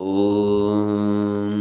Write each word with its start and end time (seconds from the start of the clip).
ಓಂ 0.00 1.54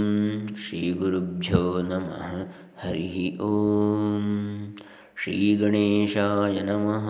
ಶ್ರೀ 0.58 0.92
ಗುರುಭ್ಯೋ 0.92 1.82
ನಮಃ. 1.82 2.54
ಹರಿ 2.88 3.38
ಓಂ 3.38 4.76
ಶ್ರೀ 5.16 5.56
ಗಣೇಶಾಯ 5.56 6.60
ನಮಃ. 6.60 7.10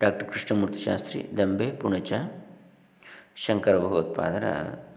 ಡಾಕ್ಟರ್ 0.00 0.28
ಕೃಷ್ಣಮೂರ್ತಿ 0.28 0.78
ಶಾಸ್ತ್ರಿ, 0.78 1.38
ದಂಬೆ, 1.38 1.70
ಪುಣಚ, 1.70 2.12
ಶಂಕರ 3.36 3.78
ಭಗವತ್ಪಾದರ 3.78 4.44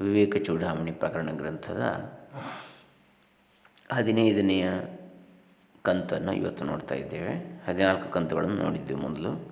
ವಿವೇಕ 0.01 0.35
ಚೂಡಾಮಣಿ 0.37 0.91
ಪ್ರಕರಣ 0.91 1.31
ಗ್ರಂಥದ 1.31 2.13
ಹದಿನೈದನೆಯ 3.91 4.69
ಕಂತನ್ನು 5.81 6.33
ಇವತ್ತು 6.33 6.65
ನೋಡ್ತಾ 6.65 6.95
ಇದ್ದೇವೆ. 6.95 7.61
ಹದಿನಾಲ್ಕು 7.67 8.11
ಕಂತುಗಳನ್ನು 8.11 8.63
ನೋಡಿದ್ದೇವೆ 8.63 8.99
ಮೊದಲು. 8.99 9.48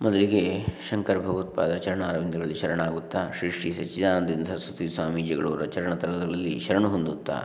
ಮೊದಲಿಗೆ 0.00 0.66
ಶಂಕರ 0.90 1.18
ಭಗವತ್ಪಾದರ 1.18 1.76
ಚರಣಾರವಿಂದಗಳಲ್ಲಿ 1.76 2.54
ಶರಣಾಗುತ್ತಾ 2.54 3.30
ಶ್ರೀ 3.38 3.50
ಶ್ರೀ 3.50 3.72
ಸಚ್ಚಿದಾನಂದ 3.72 4.44
ಸರಸ್ವತಿ 4.44 4.88
ಸ್ವಾಮೀಜಿಗಳವರ 4.88 5.64
ಚರಣತಲಗಳಲ್ಲಿ 5.64 6.58
ಶರಣ 6.58 6.86
ಹೊಂದುತ್ತಾ. 6.86 7.42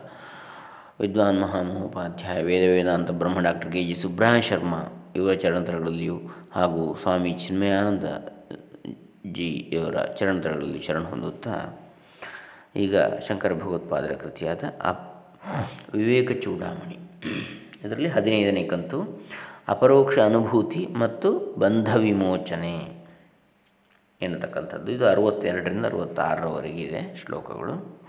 ವಿದ್ವಾನ್ 1.00 1.42
ಮಹಾಮಹೋಪಾಧ್ಯಾಯ, 1.42 2.44
ವೇದ 2.44 2.72
ವೇದಾಂತ 2.72 3.12
ಬ್ರಹ್ಮ 3.12 3.40
ಡಾಕ್ಟರ್ 3.40 3.72
ಕೆ 3.72 3.84
ಜಿ 3.84 3.96
ಸುಬ್ರಹ 3.96 4.40
ಶರ್ಮಾ 4.40 5.14
ಇವರ 5.16 5.34
ಚರಣತಲಗಳಲ್ಲಿಯೂ 5.34 6.20
ಹಾಗೂ 6.52 6.94
ಸ್ವಾಮಿ 6.94 7.32
ಚಿನ್ಮಯಾನಂದ 7.32 8.04
ಜಿ 9.34 9.50
ಇವರ 9.50 10.04
ಚರಣತರಗಳಲ್ಲಿ 10.04 10.80
ಶರಣ 10.80 11.04
ಹೊಂದುತ್ತಾ. 11.04 11.86
ಈಗ 12.76 12.98
ಶಂಕರ 13.28 13.54
ಭಗವತ್ಪಾದರ 13.54 14.12
ಕೃತಿಯಾದ 14.12 14.64
ಅಪ್ 14.82 15.40
ವಿವೇಕ 15.94 16.32
ಚೂಡಾಮಣಿ. 16.32 17.00
ಇದರಲ್ಲಿ 17.86 18.10
ಹದಿನೈದನೇ 18.10 18.64
ಕಂತು 18.64 19.28
ಅಪರೋಕ್ಷ 19.68 20.20
ಅನುಭೂತಿ 20.20 20.88
ಮತ್ತು 20.88 21.40
ಬಂಧ 21.40 21.96
ವಿಮೋಚನೆ 21.96 23.04
ಎನ್ನತಕ್ಕಂಥದ್ದು. 24.22 24.92
ಇದು 24.92 25.08
ಅರವತ್ತೆರಡರಿಂದ 25.08 25.86
ಅರವತ್ತಾರರವರೆಗೆ 25.86 26.82
ಇದೆ 26.82 27.16
ಶ್ಲೋಕಗಳು. 27.16 28.04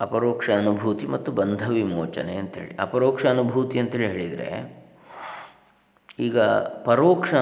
ಅಪರೋಕ್ಷ 0.00 0.50
ಅನುಭೂತಿ 0.50 1.06
ಮತ್ತು 1.06 1.32
ಬಂಧ 1.32 1.68
ವಿಮೋಚನೆ 1.68 2.36
ಅಂತೇಳಿ. 2.36 2.76
ಅಪರೋಕ್ಷ 2.76 3.26
ಅನುಭೂತಿ 3.26 3.78
ಅಂತೇಳಿ 3.78 4.06
ಹೇಳಿದರೆ, 4.06 4.48
ಈಗ 6.18 6.40
ಪರೋಕ್ಷ 6.84 7.34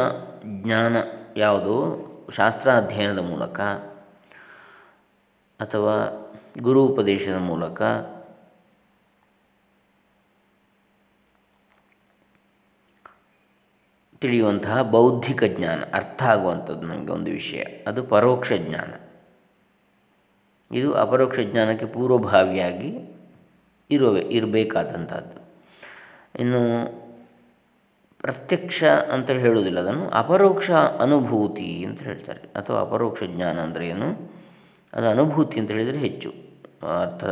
ಜ್ಞಾನ 0.62 0.96
ಯಾವುದು? 1.36 1.74
ಶಾಸ್ತ್ರ 2.36 2.72
ಅಧ್ಯಯನದ 2.72 3.18
ಮೂಲಕ 3.18 3.60
ಅಥವಾ 5.60 5.94
ಗುರು 6.62 6.84
ಉಪದೇಶದ 6.84 7.36
ಮೂಲಕ 7.36 7.82
ತಿಳಿಯುವಂತಹ 14.20 14.82
ಬೌದ್ಧಿಕ 14.82 15.44
ಜ್ಞಾನ, 15.44 15.84
ಅರ್ಥ 15.92 16.22
ಆಗುವಂಥದ್ದು 16.22 16.82
ನಮಗೆ 16.82 17.12
ಒಂದು 17.12 17.30
ವಿಷಯ. 17.30 17.62
ಅದು 17.62 18.02
ಪರೋಕ್ಷ 18.02 18.52
ಜ್ಞಾನ. 18.52 18.94
ಇದು 20.76 20.94
ಅಪರೋಕ್ಷ 20.94 21.40
ಜ್ಞಾನಕ್ಕೆ 21.40 21.86
ಪೂರ್ವಭಾವಿಯಾಗಿ 21.86 23.16
ಇರುವೆ, 23.90 24.20
ಇರಬೇಕಾದಂಥದ್ದು. 24.20 25.52
ಇನ್ನು 26.40 26.92
ಪ್ರತ್ಯಕ್ಷ 28.18 28.84
ಅಂತೇಳಿ 28.84 29.40
ಹೇಳುವುದಿಲ್ಲ, 29.40 29.80
ಅದನ್ನು 29.80 30.08
ಅಪರೋಕ್ಷ 30.08 30.70
ಅನುಭೂತಿ 30.70 31.84
ಅಂತ 31.84 32.02
ಹೇಳ್ತಾರೆ. 32.02 32.40
ಅಥವಾ 32.40 32.80
ಅಪರೋಕ್ಷ 32.80 33.22
ಜ್ಞಾನ 33.22 33.60
ಅಂದರೆ 33.60 33.88
ಏನು? 33.88 34.38
ಅದು 34.92 35.08
ಅನುಭೂತಿ 35.08 35.60
ಅಂತ 35.60 35.70
ಹೇಳಿದರೆ 35.70 35.98
ಹೆಚ್ಚು. 35.98 36.47
ಅರ್ಥ 36.82 37.24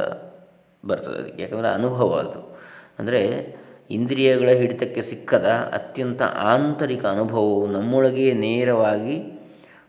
ಬರ್ತದೆ 0.87 1.19
ಅದಕ್ಕೆ. 1.19 1.43
ಯಾಕಂದರೆ 1.43 1.69
ಅನುಭವ 1.69 2.15
ಅದು. 2.15 2.59
ಅಂದರೆ 2.99 3.57
ಇಂದ್ರಿಯಗಳ 3.91 4.49
ಹಿಡಿತಕ್ಕೆ 4.49 5.03
ಸಿಕ್ಕದ 5.03 5.45
ಅತ್ಯಂತ 5.73 6.23
ಆಂತರಿಕ 6.23 7.07
ಅನುಭವವು 7.07 7.67
ನಮ್ಮೊಳಗೆ 7.67 8.35
ನೇರವಾಗಿ 8.35 9.33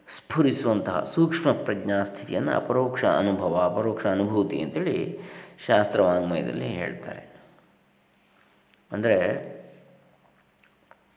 ಸ್ಫುರಿಸುವಂತಹ 0.07 1.11
ಸೂಕ್ಷ್ಮ 1.15 1.51
ಪ್ರಜ್ಞಾ 1.51 2.03
ಸ್ಥಿತಿಯನ್ನು 2.03 2.51
ಅಪರೋಕ್ಷ 2.51 3.05
ಅನುಭವ, 3.05 3.57
ಅಪರೋಕ್ಷ 3.57 4.05
ಅನುಭೂತಿ 4.05 4.61
ಅಂತೇಳಿ 4.61 5.19
ಶಾಸ್ತ್ರ 5.65 6.01
ವಾಂಗ್ಮಯದಲ್ಲಿ 6.01 6.65
ಹೇಳ್ತಾರೆ. 6.65 7.37
ಅಂದರೆ 8.91 9.17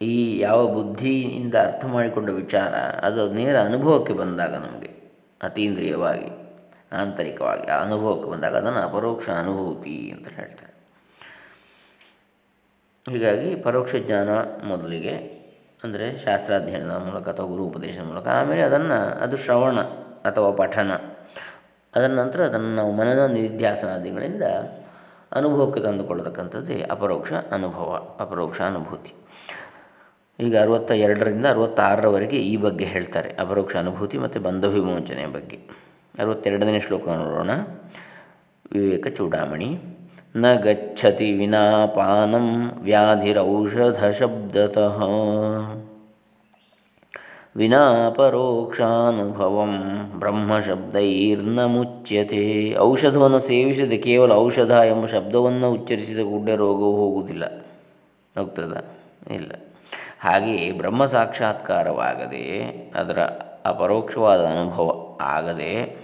ಈ 0.02 0.38
ಯಾವ 0.38 0.66
ಬುದ್ಧಿಯಿಂದ 0.66 1.54
ಅರ್ಥ 1.54 1.84
ಮಾಡಿಕೊಂಡ 1.84 2.30
ವಿಚಾರ, 2.30 2.74
ಅದು 2.78 3.32
ನೇರ 3.32 3.60
ಅನುಭವಕ್ಕೆ 3.60 4.12
ಬಂದಾಗ 4.12 4.54
ನಮಗೆ, 4.54 4.90
ಅತೀಂದ್ರಿಯವಾಗಿ. 5.42 6.49
ಆಂತರಿಕವಾಗಿ, 6.92 7.66
ಆ 7.66 7.80
ಅನುಭವಕ್ಕೆ 7.80 8.30
ಬಂದಾಗ 8.30 8.56
ಅದನ್ನು 8.56 8.80
ಅಪರೋಕ್ಷ 8.80 9.28
ಅನುಭೂತಿ 9.28 10.10
ಅಂತ 10.10 10.28
ಹೇಳ್ತಾರೆ. 10.28 10.74
ಹೀಗಾಗಿ 13.10 13.54
ಪರೋಕ್ಷ 13.54 13.94
ಜ್ಞಾನ 13.94 14.28
ಮೊದಲಿಗೆ, 14.64 15.40
ಅಂದರೆ 15.84 16.16
ಶಾಸ್ತ್ರಾಧ್ಯಯನದ 16.16 16.96
ಮೂಲಕ 16.96 17.28
ಅಥವಾ 17.28 17.46
ಗುರು 17.46 17.64
ಉಪದೇಶದ 17.64 18.04
ಮೂಲಕ, 18.04 18.28
ಆಮೇಲೆ 18.28 18.62
ಅದನ್ನು, 18.62 19.22
ಅದು 19.22 19.36
ಶ್ರವಣ 19.36 19.80
ಅಥವಾ 20.24 20.50
ಪಠನ, 20.50 20.90
ಅದರ 21.94 22.06
ನಂತರ 22.06 22.44
ಅದನ್ನು 22.44 22.74
ನಾವು 22.74 22.92
ಮನನ 22.92 23.26
ನಿಧ್ಯಾಸನಾದಿಗಳಿಂದ 23.26 24.42
ಅನುಭವಕ್ಕೆ 25.32 25.80
ತಂದುಕೊಳ್ಳತಕ್ಕಂಥದ್ದೇ 25.80 26.82
ಅಪರೋಕ್ಷ 26.90 27.32
ಅನುಭವ, 27.32 28.16
ಅಪರೋಕ್ಷ 28.20 28.60
ಅನುಭೂತಿ. 28.60 29.14
ಈಗ 30.40 30.60
ಅರವತ್ತ 30.60 30.90
ಎರಡರಿಂದ 30.90 31.46
ಅರವತ್ತಾರರವರೆಗೆ 31.46 32.36
ಈ 32.36 32.56
ಬಗ್ಗೆ 32.56 32.84
ಹೇಳ್ತಾರೆ, 32.84 33.36
ಅಪರೋಕ್ಷ 33.40 33.76
ಅನುಭೂತಿ 33.76 34.18
ಮತ್ತು 34.18 34.40
ಬಂಧ 34.40 34.64
ವಿಮೋಚನೆಯ 34.64 35.26
ಬಗ್ಗೆ. 35.26 35.58
ಅರವತ್ತೆರಡನೇ 36.20 36.80
ಶ್ಲೋಕ 36.80 37.08
ನೋಡೋಣ. 37.08 37.50
ವಿವೇಕ 38.72 39.06
ಚೂಡಾಮಣಿ. 39.06 39.78
ನ 40.36 40.52
ಗಚ್ಚತಿ 40.54 41.32
ವಿನಾ 41.32 41.86
ಪಾನಂ 41.86 42.70
ವ್ಯಾಧಿರೌಷಧ 42.82 44.04
ಶಬ್ದತಃ. 44.04 45.02
ವಿನಾ 47.56 48.10
ಪರೋಕ್ಷಾನುಭವಂ 48.10 50.04
ಬ್ರಹ್ಮಶಬ್ದೈರ್ನ 50.18 51.64
ಮುಚ್ಯತೆ. 51.64 52.76
ಔಷಧವನ್ನು 52.78 53.38
ಸೇವಿಸದೆ 53.38 53.96
ಕೇವಲ 53.96 54.32
ಔಷಧ 54.32 54.70
ಎಂಬ 54.70 55.06
ಶಬ್ದವನ್ನು 55.06 55.72
ಉಚ್ಚರಿಸಿದ 55.72 56.18
ಕೂಡಲೇ 56.18 56.56
ರೋಗವು 56.56 56.96
ಹೋಗುವುದಿಲ್ಲ. 56.96 57.64
ಹೋಗ್ತದ? 58.38 58.84
ಇಲ್ಲ. 59.30 59.52
ಹಾಗೆಯೇ 60.20 60.72
ಬ್ರಹ್ಮ 60.72 61.04
ಸಾಕ್ಷಾತ್ಕಾರವಾಗದೆ, 61.04 62.60
ಅದರ 62.94 63.18
ಅಪರೋಕ್ಷವಾದ 63.64 64.40
ಅನುಭವ 64.40 65.18
ಆಗದೆ 65.20 65.98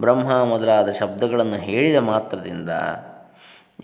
ಬ್ರಹ್ಮ 0.00 0.44
ಮೊದಲಾದ 0.44 0.90
ಶಬ್ದಗಳನ್ನು 0.90 1.56
ಹೇಳಿದ 1.56 1.96
ಮಾತ್ರದಿಂದ 1.96 2.70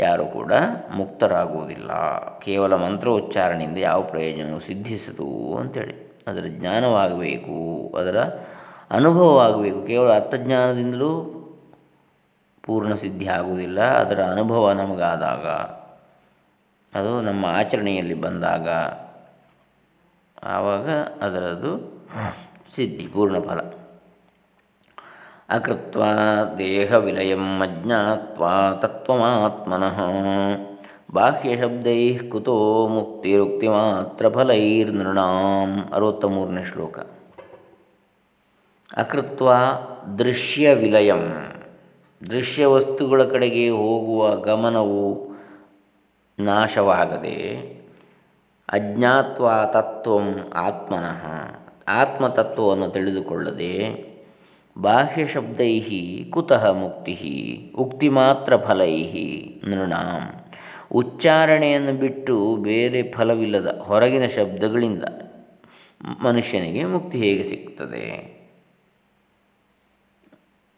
ಯಾರೂ 0.00 0.26
ಕೂಡ 0.26 0.52
ಮುಕ್ತರಾಗುವುದಿಲ್ಲ. 0.94 1.90
ಕೇವಲ 2.38 2.74
ಮಂತ್ರೋಚ್ಚಾರಣೆಯಿಂದ 2.74 3.78
ಯಾವ 3.78 4.02
ಪ್ರಯೋಜನವು 4.02 4.60
ಸಿದ್ಧಿಸದು 4.60 5.56
ಅಂತೇಳಿ. 5.56 6.12
ಅದರ 6.26 6.44
ಜ್ಞಾನವಾಗಬೇಕು, 6.48 7.88
ಅದರ 7.98 8.20
ಅನುಭವವಾಗಬೇಕು. 8.90 9.86
ಕೇವಲ 9.86 10.12
ಅರ್ಥಜ್ಞಾನದಿಂದಲೂ 10.12 11.38
ಪೂರ್ಣ 12.62 12.94
ಸಿದ್ಧಿ 12.94 13.26
ಆಗುವುದಿಲ್ಲ. 13.28 13.80
ಅದರ 13.80 14.24
ಅನುಭವ 14.24 14.72
ನಮಗಾದಾಗ, 14.72 15.46
ಅದು 16.98 17.20
ನಮ್ಮ 17.20 17.46
ಆಚರಣೆಯಲ್ಲಿ 17.46 18.14
ಬಂದಾಗ 18.14 18.68
ಆವಾಗ 20.44 20.90
ಅದರದು 21.22 22.02
ಸಿದ್ಧಿ, 22.74 23.06
ಪೂರ್ಣ 23.06 23.38
ಫಲ. 23.38 23.81
ಅಕೃತ್ವ 25.48 26.04
ದೇಹ 26.58 26.94
ವಿಲಯಂ 26.94 27.60
ಅಜ್ಞಾತ್ವಾ 27.60 28.74
ತತ್ವಮಾತ್ಮನಃ. 28.74 30.02
ಬಾಹ್ಯಶಬ್ದೈ 31.12 32.18
ಕುತೋ 32.18 32.88
ಮುಕ್ತಿರುಕ್ತಿ 32.88 33.68
ಮಾತ್ರ 33.68 34.28
ಫಲೈರ್ನೃಣಾಂ. 34.28 35.90
ಅರವತ್ತ 35.92 36.24
ಮೂರನೇ 36.24 36.64
ಶ್ಲೋಕ. 36.64 36.98
ಅಕೃತ್ವ 38.96 39.52
ದೃಶ್ಯ 40.18 40.74
ವಿಲಯಂ 40.74 41.52
ದೃಶ್ಯ 42.30 42.66
ವಸ್ತುಗಳ 42.66 43.24
ಕಡೆಗೆ 43.24 43.68
ಹೋಗುವ 43.68 44.36
ಗಮನವು 44.36 45.30
ನಾಶವಾಗದೆ 46.38 47.60
ಅಜ್ಞಾತ್ವ 48.68 49.46
ತತ್ವಂ 49.72 50.50
ಆತ್ಮನಃ. 50.54 51.26
ಆತ್ಮತತ್ವವನ್ನು 51.88 52.88
ತಿಳಿದುಕೊಳ್ಳದೆ 52.88 54.11
ಬಾಹ್ಯ 54.78 55.26
ಶಬ್ದೈ 55.26 55.80
ಕುತಃ 56.30 56.72
ಮುಕ್ತಿ 56.72 57.14
ಉಕ್ತಿ 57.74 58.08
ಮಾತ್ರ 58.08 58.56
ಫಲೈ 58.56 59.12
ನೃಣಾಂ. 59.68 60.44
ಉಚ್ಚಾರಣೆಯನ್ನು 60.92 61.92
ಬಿಟ್ಟು 61.92 62.56
ಬೇರೆ 62.56 63.02
ಫಲವಿಲ್ಲದ 63.02 63.78
ಹೊರಗಿನ 63.78 64.26
ಶಬ್ದಗಳಿಂದ 64.26 65.04
ಮನುಷ್ಯನಿಗೆ 66.22 66.84
ಮುಕ್ತಿ 66.84 67.18
ಹೇಗೆ 67.18 67.44
ಸಿಗ್ತದೆ? 67.44 68.04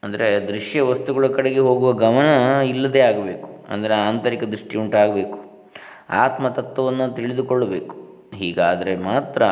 ಅಂದರೆ 0.02 0.46
ದೃಶ್ಯ 0.46 0.80
ವಸ್ತುಗಳ 0.80 1.26
ಕಡೆಗೆ 1.26 1.58
ಹೋಗುವ 1.58 1.92
ಗಮನ 1.92 2.60
ಇಲ್ಲದೆ 2.66 3.00
ಆಗಬೇಕು. 3.00 3.50
ಅಂದರೆ 3.68 3.94
ಆಂತರಿಕ 3.94 4.44
ದೃಷ್ಟಿ 4.44 4.78
ಉಂಟಾಗಬೇಕು. 4.78 5.70
ಆತ್ಮತತ್ವವನ್ನು 6.10 7.14
ತಿಳಿದುಕೊಳ್ಳಬೇಕು. 7.14 7.96
ಹೀಗಾದರೆ 8.36 8.96
ಮಾತ್ರ 8.96 9.42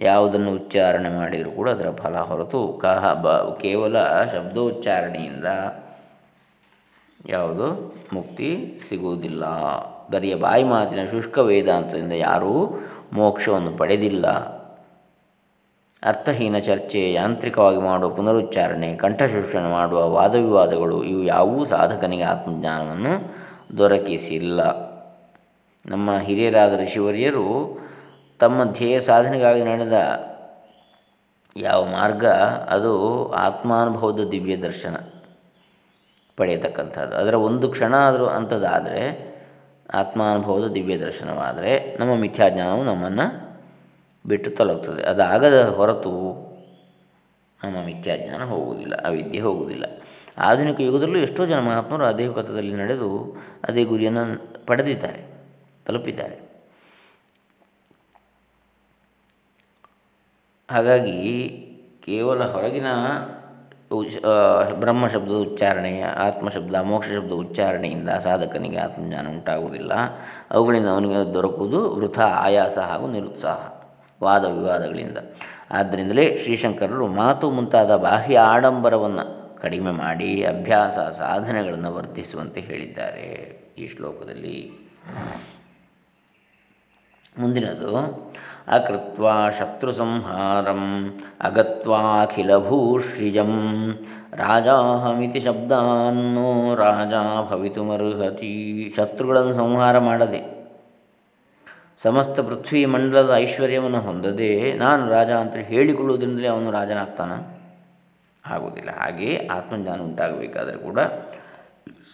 ಯಾವುದನ್ನು 0.00 0.52
ಉಚ್ಚಾರಣೆ 0.52 1.08
ಮಾಡಿದರೂ 1.08 1.50
ಕೂಡ 1.50 1.70
ಅದರ 1.70 1.90
ಫಲ 1.90 2.16
ಹೊರತು 2.16 2.78
ಕಹ, 2.82 3.12
ಬ, 3.12 3.28
ಕೇವಲ 3.60 3.96
ಶಬ್ದೋಚ್ಚಾರಣೆಯಿಂದ 4.32 5.44
ಯಾವುದು 7.28 7.94
ಮುಕ್ತಿ 8.12 8.80
ಸಿಗುವುದಿಲ್ಲ. 8.88 9.44
ಬರಿಯ 10.10 10.34
ಬಾಯಿ 10.34 10.64
ಮಾತಿನ 10.64 10.98
ಶುಷ್ಕ 11.10 11.38
ವೇದಾಂತದಿಂದ 11.38 12.12
ಯಾರೂ 12.12 12.70
ಮೋಕ್ಷವನ್ನು 13.12 13.76
ಪಡೆದಿಲ್ಲ. 13.76 14.26
ಅರ್ಥಹೀನ 16.02 16.58
ಚರ್ಚೆ 16.58 17.12
ಯಾಂತ್ರಿಕವಾಗಿ 17.12 17.80
ಮಾಡುವ 17.80 18.10
ಪುನರುಚ್ಚಾರಣೆ 18.10 18.94
ಕಂಠಶೋಷಣೆ 18.94 19.70
ಮಾಡುವ 19.72 20.10
ವಾದವಿವಾದಗಳು, 20.10 21.04
ಇವು 21.04 21.22
ಯಾವುವೂ 21.22 21.64
ಸಾಧಕನಿಗೆ 21.64 22.22
ಆತ್ಮಜ್ಞಾನವನ್ನು 22.22 23.34
ದೊರಕಿಸಿಲ್ಲ. 23.78 24.90
ನಮ್ಮ 25.86 26.18
ಹಿರಿಯರಾದ 26.18 26.80
ಋಷಿವರ್ಯರು 26.80 27.80
ತಮ್ಮ 28.40 28.64
ಧ್ಯೇಯ 28.64 29.00
ಸಾಧನೆಗಾಗಿ 29.00 29.64
ನಡೆದ 29.64 29.96
ಯಾವ 31.56 31.84
ಮಾರ್ಗ, 31.84 32.26
ಅದು 32.74 32.92
ಆತ್ಮಾನುಭವದ 33.32 34.28
ದಿವ್ಯ 34.28 34.56
ದರ್ಶನ 34.56 34.96
ಪಡೆಯತಕ್ಕಂಥದ್ದು. 36.36 37.16
ಅದರ 37.16 37.34
ಒಂದು 37.34 37.68
ಕ್ಷಣ 37.68 37.94
ಆದರೂ 37.94 38.26
ಅಂಥದ್ದಾದರೆ 38.26 39.02
ಆತ್ಮಾನುಭವದ 39.94 40.72
ದಿವ್ಯ 40.72 40.98
ದರ್ಶನವಾದರೆ 40.98 41.96
ನಮ್ಮ 42.00 42.14
ಮಿಥ್ಯಾಜ್ಞಾನವು 42.14 42.84
ನಮ್ಮನ್ನು 42.84 43.26
ಬಿಟ್ಟು 44.28 44.50
ತೊಲಗ್ತದೆ 44.50 45.02
ಅದಾಗದ 45.02 45.68
ಹೊರತು 45.68 46.12
ನಮ್ಮ 47.64 47.84
ಮಿಥ್ಯಾಜ್ಞಾನ 47.84 48.42
ಹೋಗುವುದಿಲ್ಲ, 48.44 48.94
ಅವಿದ್ಯೆ 48.94 49.40
ಹೋಗುವುದಿಲ್ಲ. 49.40 49.84
ಆಧುನಿಕ 50.38 50.80
ಯುಗದಲ್ಲೂ 50.80 51.18
ಎಷ್ಟೋ 51.18 51.46
ಜನ 51.46 51.58
ಮಹಾತ್ಮರು 51.60 52.04
ಅದೇ 52.04 52.28
ಪಥದಲ್ಲಿ 52.28 52.74
ನಡೆದು 52.74 53.36
ಅದೇ 53.68 53.84
ಗುರಿಯನ್ನು 53.84 54.24
ಪಡೆದಿದ್ದಾರೆ, 54.66 55.22
ತಲುಪಿದ್ದಾರೆ. 55.86 56.49
ಹಾಗಾಗಿ 60.70 61.20
ಕೇವಲ 62.04 62.42
ಹೊರಗಿನ 62.44 62.88
ಬ್ರಹ್ಮ 64.74 65.04
ಶಬ್ದದ 65.08 65.32
ಉಚ್ಚಾರಣೆ 65.32 66.00
ಆತ್ಮಶಬ್ದ 66.00 66.74
ಮೋಕ್ಷ 66.74 67.08
ಶಬ್ದ 67.08 67.32
ಉಚ್ಚಾರಣೆಯಿಂದ 67.32 68.08
ಸಾಧಕನಿಗೆ 68.08 68.76
ಆತ್ಮಜ್ಞಾನ 68.76 69.28
ಉಂಟಾಗುವುದಿಲ್ಲ. 69.28 69.92
ಅವುಗಳಿಂದ 70.50 70.86
ಅವನಿಗೆ 70.86 71.34
ದೊರಕುವುದು 71.34 71.80
ವೃಥ, 71.94 72.18
ಆಯಾಸ 72.18 72.78
ಹಾಗೂ 72.78 73.06
ನಿರುತ್ಸಾಹ, 73.06 73.60
ವಾದ 74.22 74.44
ವಿವಾದಗಳಿಂದ. 74.44 75.18
ಆದ್ದರಿಂದಲೇ 75.70 76.36
ಶ್ರೀಶಂಕರರು 76.36 77.06
ಮಾತು 77.06 77.50
ಮುಂತಾದ 77.50 77.96
ಬಾಹ್ಯ 77.96 78.38
ಆಡಂಬರವನ್ನು 78.38 79.24
ಕಡಿಮೆ 79.60 79.90
ಮಾಡಿ 79.90 80.44
ಅಭ್ಯಾಸ, 80.44 80.98
ಸಾಧನೆಗಳನ್ನು 80.98 81.94
ವರ್ತಿಸುವಂತೆ 81.94 82.60
ಹೇಳಿದ್ದಾರೆ 82.60 83.26
ಈ 83.78 83.86
ಶ್ಲೋಕದಲ್ಲಿ. 83.88 84.58
ಮುಂದಿನದು 87.38 87.90
ಅಕೃತ್ವಾ 88.68 89.50
ಶತ್ರು 89.50 89.92
ಸಂಹಾರಂ 89.92 91.18
ಅಗತ್ವಾಖಿಲಭೂಶ್ರಿಜಂ 91.40 93.54
ರಾಜಾಹಮಿತಿ 94.34 95.40
ಶಬ್ದಾನ್ನೋ 95.40 96.74
ರಾಜ 96.74 97.14
ಭವಿತುಮರ್ಹತಿ 97.50 98.92
ಶತ್ರುಗಳನ್ನು 98.96 99.52
ಸಂಹಾರ 99.52 99.98
ಮಾಡದೆ, 99.98 100.70
ಸಮಸ್ತ 102.02 102.40
ಪೃಥ್ವಿ 102.40 102.84
ಮಂಡಲದ 102.84 103.32
ಐಶ್ವರ್ಯವನ್ನು 103.36 104.00
ಹೊಂದದೆ 104.00 104.72
ನಾನು 104.72 105.10
ರಾಜ 105.10 105.30
ಅಂತ 105.30 105.54
ಹೇಳಿಕೊಳ್ಳುವುದರಿಂದಲೇ 105.54 106.46
ಅವನು 106.46 106.70
ರಾಜನಾಗ್ತಾನ? 106.70 107.32
ಆಗುವುದಿಲ್ಲ. 108.44 109.00
ಹಾಗೆಯೇ 109.00 109.48
ಆತ್ಮಜ್ಞಾನ 109.52 110.00
ಉಂಟಾಗಬೇಕಾದರೆ 110.00 110.78
ಕೂಡ 110.78 110.98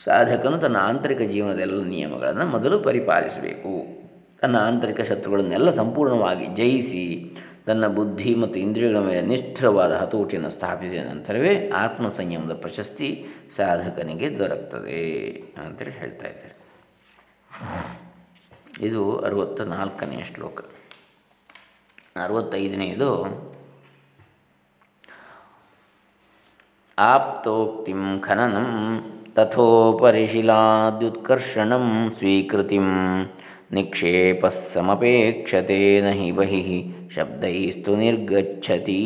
ಸಾಧಕನು 0.05 0.59
ತನ್ನ 0.59 0.77
ಆಂತರಿಕ 0.77 1.19
ಜೀವನದ 1.19 1.59
ಎಲ್ಲ 1.59 1.85
ನಿಯಮಗಳನ್ನು 1.85 2.47
ಮೊದಲು 2.47 2.79
ಪರಿಪಾಲಿಸಬೇಕು. 2.79 4.06
ತನ್ನ 4.41 4.57
ಆಂತರಿಕ 4.57 5.01
ಶತ್ರುಗಳನ್ನೆಲ್ಲ 5.01 5.71
ಸಂಪೂರ್ಣವಾಗಿ 5.71 6.47
ಜಯಿಸಿ 6.47 7.37
ತನ್ನ 7.67 7.87
ಬುದ್ಧಿ 7.87 8.35
ಮತ್ತು 8.35 8.59
ಇಂದ್ರಿಯಗಳ 8.59 8.99
ಮೇಲೆ 8.99 9.21
ನಿಷ್ಠರವಾದ 9.21 9.93
ಹತೋಟಿಯನ್ನು 9.93 10.51
ಸ್ಥಾಪಿಸಿದ 10.51 11.11
ನಂತರವೇ 11.11 11.71
ಆತ್ಮ 11.71 12.09
ಸಂಯಮದ 12.09 12.55
ಪ್ರಶಸ್ತಿ 12.55 13.27
ಸಾಧಕನಿಗೆ 13.57 14.39
ದೊರಕ್ತದೆ 14.39 15.31
ಅಂತೇಳಿ 15.65 15.91
ಹೇಳ್ತಾ 15.91 16.29
ಇದ್ದಾರೆ. 16.29 16.57
ಇದು 18.81 19.19
ಅರುವತ್ತ 19.19 19.61
ನಾಲ್ಕನೆಯ 19.61 20.23
ಶ್ಲೋಕ. 20.23 20.65
ಅರವತ್ತೈದನೆಯದು, 22.25 23.11
ಆಪ್ತೋಕ್ತಿ 26.99 27.93
ಖನನಂ 28.21 28.71
ತಥೋಪರಿಶಿಲಾದ್ಯುತ್ಕರ್ಷಣಂ 29.35 32.15
ಸ್ವೀಕೃತಿಂ 32.19 32.85
ನಿಕ್ಷೇಪಸ್ಸಮಪೇಕ್ಷತೆ 33.73 36.01
ನ 36.01 36.35
ಬಹಿಃ 36.35 37.09
ಶಬ್ದೈಸ್ತು 37.09 37.97
ನಿರ್ಗಚ್ಚತಿ. 37.97 39.01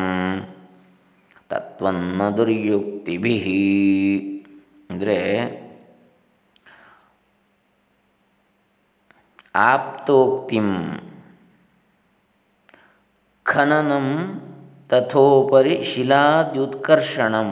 ತತ್ವನ್ನ 1.49 2.23
ದುರ್ಯುಕ್ತಿಭಿ. 2.37 3.37
ಅಂದರೆ 4.91 5.19
ಆಪ್ತೋಕ್ತಿಂ 9.55 10.69
ಖನನಂ 13.47 14.07
ತಥೋಪರಿ 14.91 15.75
ಶಿಲಾದ್ಯುತ್ಕರ್ಷಣಂ. 15.83 17.51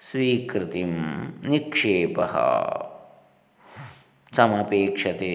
ಸ್ವೀಕೃತಿ 0.00 0.82
ನಿಕ್ಷೇಪ. 1.52 2.18
ಸಮಪೇಕ್ಷತೆ 4.36 5.34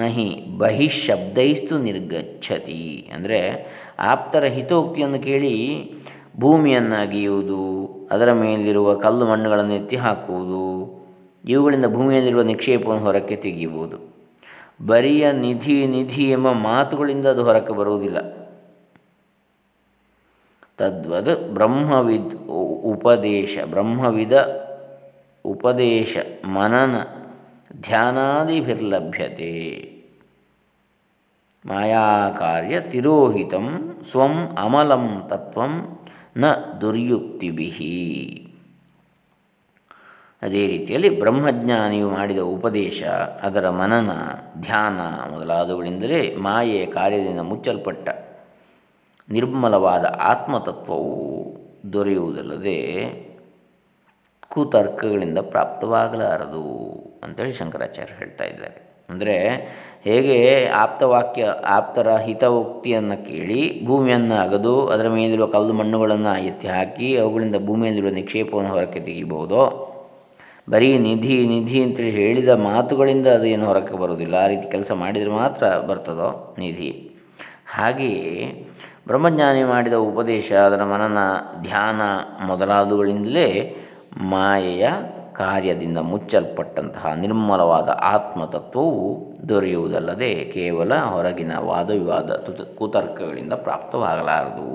ನಹಿ 0.00 0.28
ಬಹಿಶಬ್ದೈಸ್ತು 0.58 1.78
ನಿರ್ಗಚ್ಚತಿ 1.78 2.82
ಅಂದರೆ 3.14 3.40
ಆಪ್ತರ 4.12 4.44
ಹಿತೋಕ್ತಿಯನ್ನು 4.56 5.20
ಕೇಳಿ 5.20 5.54
ಭೂಮಿಯನ್ನಾಗಿಯುವುದು, 6.40 7.62
ಅದರ 8.10 8.32
ಮೇಲಿರುವ 8.32 8.94
ಕಲ್ಲು 9.06 9.26
ಮಣ್ಣುಗಳನ್ನು 9.26 9.74
ಎತ್ತಿ 9.74 9.96
ಹಾಕುವುದು, 9.96 10.64
ಇವುಗಳಿಂದ 11.44 11.86
ಭೂಮಿಯಲ್ಲಿರುವ 11.96 12.42
ನಿಕ್ಷೇಪವನ್ನು 12.42 13.04
ಹೊರಕ್ಕೆ 13.04 13.36
ತೆಗೆಯಬಹುದು 13.36 14.17
ಬರಿಯ 14.86 15.32
ನಿಧಿ 15.32 15.86
ನಿಧಿ 15.86 16.30
ಎಂಬ 16.30 16.52
ಮಾತುಗಳಿಂದ 16.52 17.26
ಅದು 17.26 17.44
ಹೊರಕ್ಕೆ 17.44 17.72
ಬರುವುದಿಲ್ಲ. 17.72 18.18
ತದ್ವದ್ 20.78 21.54
ಬ್ರಹ್ಮವಿದ್ 21.54 22.34
ಉಪದೇಶ, 22.84 23.58
ಬ್ರಹ್ಮವಿದ 23.70 24.32
ಉಪದೇಶ, 25.44 26.16
ಮನನ 26.44 27.02
ಧ್ಯಾನಾದಿಭಿರ್ಲಭ್ಯತೆ 27.80 29.52
ಮಾಯಾಕಾರ್ಯ 31.66 32.80
ತಿರೋಹಿತಂ 32.80 33.96
ಸ್ವಂ 34.10 34.56
ಅಮಲಂ 34.58 35.26
ತತ್ವಂ 35.28 35.98
ನ 36.36 36.44
ದುರ್ಯುಕ್ತಿಭಿ 36.80 37.70
ಅದೇ 40.42 40.66
ರೀತಿಯಲ್ಲಿ 40.66 41.20
ಬ್ರಹ್ಮಜ್ಞಾನಿಯು 41.20 42.10
ಮಾಡಿದ 42.10 42.38
ಉಪದೇಶ, 42.38 43.02
ಅದರ 43.42 43.70
ಮನನ, 43.70 44.10
ಧ್ಯಾನ 44.60 45.00
ಮೊದಲಾದವುಗಳಿಂದಲೇ 45.34 46.36
ಮಾಯೆಯ 46.36 46.86
ಕಾರ್ಯದಿಂದ 46.86 47.40
ಮುಚ್ಚಲ್ಪಟ್ಟ 47.40 48.08
ನಿರ್ಮಲವಾದ 49.30 50.04
ಆತ್ಮತತ್ವವು 50.04 51.16
ದೊರೆಯುವುದಲ್ಲದೆ 51.92 52.78
ಕುತರ್ಕಗಳಿಂದ 54.48 55.38
ಪ್ರಾಪ್ತವಾಗಲಾರದು 55.38 56.64
ಅಂತೇಳಿ 57.24 57.52
ಶಂಕರಾಚಾರ್ಯ 57.52 58.12
ಹೇಳ್ತಾ 58.18 58.44
ಇದ್ದಾರೆ. 58.44 59.04
ಅಂದರೆ 59.10 59.36
ಹೇಗೆ 60.04 60.66
ಆಪ್ತವಾಕ್ಯ, 60.66 61.44
ಆಪ್ತರ 61.64 62.16
ಹಿತವೋಕ್ತಿಯನ್ನು 62.16 63.26
ಕೇಳಿ 63.26 63.86
ಭೂಮಿಯನ್ನು 63.86 64.34
ಅಗದು, 64.34 64.86
ಅದರ 64.86 65.08
ಮೇಲಿರುವ 65.08 65.46
ಕಲ್ಲು 65.46 65.72
ಮಣ್ಣುಗಳನ್ನು 65.72 66.38
ಎತ್ತಿ 66.42 66.68
ಹಾಕಿ 66.68 67.16
ಅವುಗಳಿಂದ 67.18 67.56
ಭೂಮಿಯಲ್ಲಿರುವ 67.66 68.10
ನಿಕ್ಷೇಪವನ್ನು 68.10 68.70
ಹೊರಕ್ಕೆ 68.70 69.00
ತೆಗಿಬಹುದೋ 69.00 69.87
ಬರೀ 70.70 70.98
ನಿಧಿ 70.98 71.46
ನಿಧಿ 71.46 71.82
ಅಂತೇಳಿ 71.82 72.10
ಹೇಳಿದ 72.10 72.48
ಮಾತುಗಳಿಂದ 72.48 73.26
ಅದು 73.26 73.44
ಏನು 73.44 73.66
ಹೊರಕ್ಕೆ 73.66 73.96
ಬರೋದಿಲ್ಲ 73.96 74.34
ಆ 74.34 74.46
ರೀತಿ 74.46 74.70
ಕೆಲಸ 74.70 74.92
ಮಾಡಿದರೆ 74.92 75.30
ಮಾತ್ರ 75.30 75.66
ಬರ್ತದೋ 75.78 76.54
ನಿಧಿ. 76.58 76.90
ಹಾಗೆಯೇ 77.74 78.66
ಬ್ರಹ್ಮಜ್ಞಾನಿ 79.06 79.62
ಮಾಡಿದ 79.62 79.92
ಉಪದೇಶ, 79.92 80.52
ಅದರ 80.52 80.84
ಮನನ 80.84 81.18
ಧ್ಯಾನ 81.62 82.00
ಮೊದಲಾದವುಗಳಿಂದಲೇ 82.46 83.76
ಮಾಯೆಯ 84.20 84.88
ಕಾರ್ಯದಿಂದ 85.32 85.98
ಮುಚ್ಚಲ್ಪಟ್ಟಂತಹ 85.98 87.12
ನಿರ್ಮಲವಾದ 87.14 87.88
ಆತ್ಮತತ್ವವು 88.02 89.04
ದೊರೆಯುವುದಲ್ಲದೆ 89.48 90.34
ಕೇವಲ 90.34 90.94
ಹೊರಗಿನ 90.94 91.52
ವಾದವಿವಾದ 91.58 92.30
ತುತ, 92.30 92.60
ಕುತರ್ಕಗಳಿಂದ 92.60 93.52
ಪ್ರಾಪ್ತವಾಗಲಾರದು. 93.52 94.68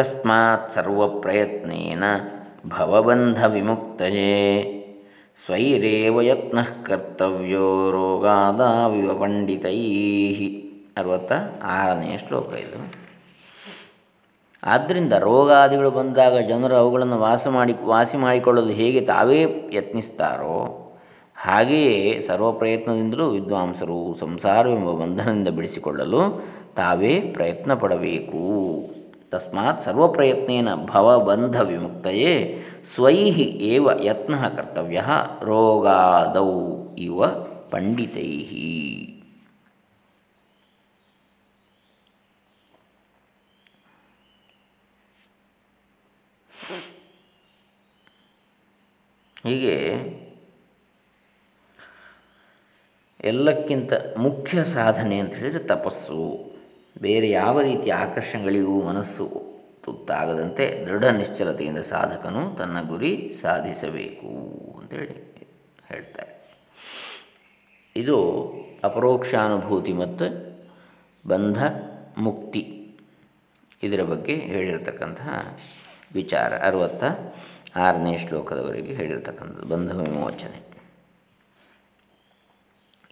ತಸ್ಮಾತ್ 0.00 0.72
ಸರ್ವಪ್ರಯತ್ನೇನ 0.72 2.04
ಭವಬಂಧವಿಮುಕ್ತಯೇ. 2.66 4.36
ಸ್ವೈರೇವ 5.44 6.20
ಯತ್ನ 6.20 6.58
ಕರ್ತವ್ಯೋ 6.84 7.90
ರೋಗಾದಾವಿವ 7.90 9.14
ಪಂಡಿತೈ 9.14 9.78
ಅರವತ್ತ 10.96 11.32
ಆರನೆಯ 11.62 12.16
ಶ್ಲೋಕ 12.16 12.52
ಇದು. 12.52 12.94
ಆದ್ದರಿಂದ 14.62 15.12
ರೋಗಾದಿಗಳು 15.12 15.90
ಬಂದಾಗ 15.90 16.38
ಜನರು 16.38 16.76
ಅವುಗಳನ್ನು 16.76 17.18
ವಾಸ 17.18 17.48
ಮಾಡಿ, 17.48 17.74
ವಾಸಿ 17.84 18.16
ಮಾಡಿಕೊಳ್ಳಲು 18.16 18.68
ಹೇಗೆ 18.68 19.00
ತಾವೇ 19.00 19.70
ಯತ್ನಿಸ್ತಾರೋ, 19.72 20.90
ಹಾಗೆಯೇ 21.36 22.22
ಸರ್ವ 22.22 22.52
ಪ್ರಯತ್ನದಿಂದಲೂ 22.52 23.28
ವಿದ್ವಾಂಸರು 23.28 24.16
ಸಂಸಾರವೆಂಬ 24.20 24.90
ಬಂಧನದಿಂದ 24.90 25.48
ಬಿಡಿಸಿಕೊಳ್ಳಲು 25.48 26.42
ತಾವೇ 26.76 27.20
ಪ್ರಯತ್ನ 27.20 27.74
ಪಡಬೇಕು 27.74 28.40
ತಸ್ಮಾತ್ 29.32 29.82
ಸರ್ವಪ್ರಯತ್ನೇನ 29.82 30.68
ಭವಬಂಧ 30.90 31.56
ವಿಮುಕ್ತಯೇ 31.60 32.32
ಸ್ವೈ 32.94 33.16
ಏವ 33.72 33.90
ಯತ್ನ 34.02 34.34
ಕರ್ತವ್ಯ 34.56 35.02
ರೋಗಾದೌ 35.50 36.50
ಇವ 36.98 37.28
ಪಂಡಿತೈ 37.72 38.30
ಹೀಗೆ 49.44 49.76
ಎಲ್ಲಕ್ಕಿಂತ 53.24 53.92
ಮುಖ್ಯ 54.16 54.64
ಸಾಧನೆ 54.64 55.16
ಅಂತ 55.18 55.34
ಹೇಳಿದರೆ 55.34 55.64
ತಪಸ್ಸು. 55.64 56.18
ಬೇರೆ 57.02 57.30
ಯಾವ 57.30 57.60
ರೀತಿಯ 57.60 57.92
ಆಕರ್ಷಣೆಗಳಿಗೂ 57.94 58.82
ಮನಸ್ಸು 58.82 59.42
ತುತ್ತಾಗದಂತೆ 59.84 60.84
ದೃಢ 60.86 61.04
ನಿಶ್ಚಲತೆಯಿಂದ 61.04 61.78
ಸಾಧಕನು 61.78 62.56
ತನ್ನ 62.56 62.88
ಗುರಿ 62.88 63.32
ಸಾಧಿಸಬೇಕು 63.40 64.28
ಅಂತೇಳಿ 64.80 65.14
ಹೇಳ್ತಾರೆ. 65.88 66.32
ಇದು 67.96 68.16
ಅಪರೋಕ್ಷಾನುಭೂತಿ 68.84 69.92
ಮತ್ತು 69.92 70.26
ಬಂಧ 71.28 71.58
ಮುಕ್ತಿ 72.18 72.62
ಇದರ 73.82 74.02
ಬಗ್ಗೆ 74.02 74.34
ಹೇಳಿರತಕ್ಕಂತಹ 74.34 75.58
ವಿಚಾರ. 76.14 76.58
ಅರುವತ್ತ 76.58 77.04
ಆರನೇ 77.76 78.16
ಶ್ಲೋಕದವರೆಗೆ 78.16 78.94
ಹೇಳಿರ್ತಕ್ಕಂಥದ್ದು, 78.94 79.66
ಬಂಧ 79.66 79.92
ವಿಮೋಚನೆ. 79.92 80.70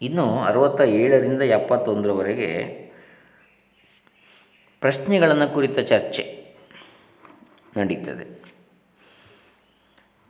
ಇನ್ನು 0.02 0.40
ಅರವತ್ತ 0.40 0.80
ಏಳರಿಂದ 0.80 1.42
ಎಪ್ಪತ್ತೊಂದರವರೆಗೆ 1.42 2.87
ಪ್ರಶ್ನೆಗಳನ್ನು 4.80 5.54
ಕುರಿತ 5.54 5.78
ಚರ್ಚೆ 5.78 6.24
ನಡೀತದೆ. 7.76 8.26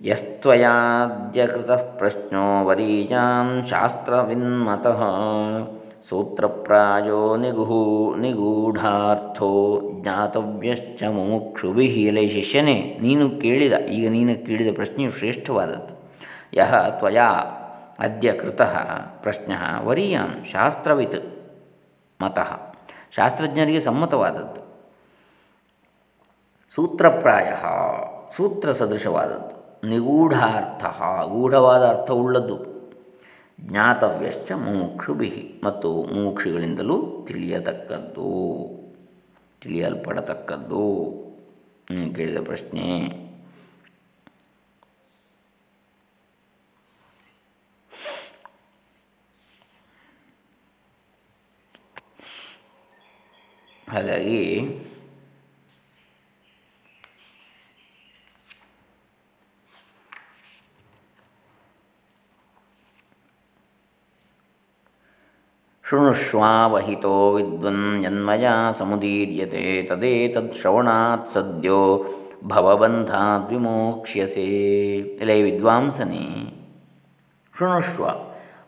ಯಸ್ತ್ವಯಾದ್ಯಕೃತ 0.04 1.70
ಪ್ರಶ್ನೋ 1.70 2.64
ವರೀಜಾನ್ 2.64 3.66
ಶಾಸ್ತ್ರವಿನ್ಮತಃ 3.66 5.00
ಸೂತ್ರಪ್ರಾಯೋ 6.08 7.36
ನಿಗೂ 7.36 8.14
ನಿಗೂಢಾರ್ಥೋ 8.14 9.80
ಜ್ಞಾತವ್ಯಶ್ಚ 10.02 11.02
ಮುಮುಕ್ಷುಭಿ 11.02 11.86
ಎಲೆ 11.86 12.28
ಶಿಷ್ಯನೇ, 12.28 12.98
ನೀನು 13.00 13.30
ಕೇಳಿದ, 13.30 13.72
ಈಗ 13.72 14.08
ನೀನು 14.10 14.46
ಕೇಳಿದ 14.46 14.74
ಪ್ರಶ್ನೆಯು 14.74 15.10
ಶ್ರೇಷ್ಠವಾದದ್ದು. 15.10 15.92
ಯಹ 16.54 16.88
ತ್ವಯಾ 16.88 17.28
ಅದ್ಯ 17.98 18.32
ಕೃತಃ 18.32 18.74
ಪ್ರಶ್ನ 19.22 19.52
ವರೀಯಾನ್ 19.80 20.44
ಶಾಸ್ತ್ರವಿತ್ 20.44 21.20
ಮತಃ. 22.22 22.67
ಶಾಸ್ತ್ರಜ್ಞರಿಗೆ 23.16 23.80
ಸಮ್ಮತವಾದದ್ದು. 23.80 24.68
ಸೂತ್ರಪ್ರಾಯ 26.74 27.52
ಸೂತ್ರ 28.36 28.72
ಸದೃಶವಾದದ್ದು 28.72 29.58
ನಿಗೂಢಾರ್ಥ, 29.88 30.84
ಗೂಢವಾದ 31.32 31.82
ಅರ್ಥವುಳ್ಳದ್ದು 31.82 32.78
ಜ್ಞಾತವ್ಯಶ್ಚ 33.60 34.52
ಮುಮುಕ್ಷುಭಿ 34.52 35.60
ಮತ್ತು 35.64 35.92
ಮುಮುಕ್ಷುಗಳಿಂದಲೂ 36.02 37.24
ತಿಳಿಯತಕ್ಕದ್ದು. 37.28 38.68
ತಿಳಿಯಲ್ಪಡತಕ್ಕದ್ದು. 39.60 41.14
ಕೇಳಿದ 42.14 42.38
ಪ್ರಶ್ನೆ. 42.44 43.27
ಹಾಗಾಗಿ 53.98 54.42
ಶೃಣುಷ್ವಾವಹಿತೋ 65.90 67.34
ವಿದ್ವನ್ 67.34 68.04
ಯನ್ಮಯ 68.04 68.48
ಸಮುದೀರ್ಯತೆ 68.78 69.82
ತದೇತದ್ 69.82 70.52
ಸದ್ಯೋ 71.32 72.04
ಭವಬಂಧಾತ್ 72.44 73.50
ವಿಮೋಕ್ಷ್ಯಸೆ. 73.50 74.46
ಎಲೆ 74.98 75.42
ವಿದ್ವಾಂಸನೇ 75.42 76.26
ಶೃಣುಷ್ವ 77.58 78.04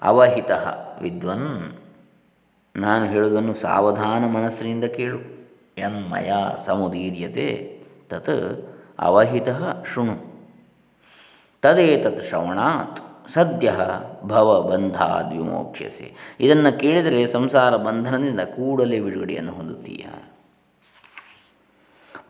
ಅವಹಿತ 0.03 0.51
ವಿದ್ವನ್ 1.03 1.80
ನಾನು 2.77 3.07
ಹೇಳುವುದನ್ನು 3.07 3.55
ಸಾವಧಾನ 3.55 4.27
ಮನಸ್ಸಿನಿಂದ 4.27 4.85
ಕೇಳು. 4.85 5.19
ಯನ್ಮಯ 5.79 6.33
ಸಮುದೀರ್ಯತೆ 6.67 7.79
ತತ್ 8.11 8.75
ಅವಹಿತ 8.99 9.49
ಶೃಣು. 9.95 10.31
ತದೇತತ್ 11.63 12.23
ಶ್ರವಣಾತ್ 12.23 13.35
ಸದ್ಯ 13.35 13.73
ಭವ 14.25 14.61
ಬಂಧಾದ್ 14.61 15.33
ವಿಮೋಕ್ಷ್ಯಸೆ 15.33 16.37
ಇದನ್ನು 16.41 16.79
ಕೇಳಿದರೆ 16.79 17.27
ಸಂಸಾರ 17.27 17.77
ಬಂಧನದಿಂದ 17.77 18.41
ಕೂಡಲೇ 18.41 19.01
ಬಿಡುಗಡೆಯನ್ನು 19.01 19.53
ಹೊಂದುತ್ತೀಯ. 19.53 20.07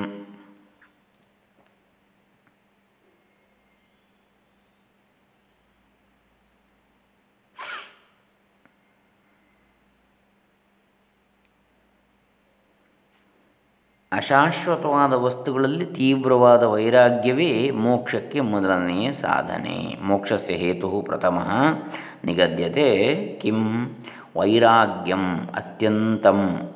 ಅಶಾಶ್ವತವಾದ 14.15 15.13
ವಸ್ತುಗಳಲ್ಲಿ 15.13 15.87
ತೀವ್ರವಾದ 15.87 16.63
ವೈರಾಗ್ಯವೇ 16.63 17.71
ಮೋಕ್ಷಕ್ಕೆ 17.71 18.41
ಮೊದಲನೆಯ 18.41 19.13
ಸಾಧನೆ. 19.13 19.99
ಮೋಕ್ಷಸ್ಯ 20.03 20.55
ಹೇತು 20.55 21.03
ಪ್ರಥಮ. 21.03 21.39
ನಿಗದ್ಯತೆ 22.25 23.15
ಕಿಂ 23.43 23.85
ವೈರಾಗ್ಯಂ 24.37 25.47
ಅತ್ಯಂತಂ 25.47 26.73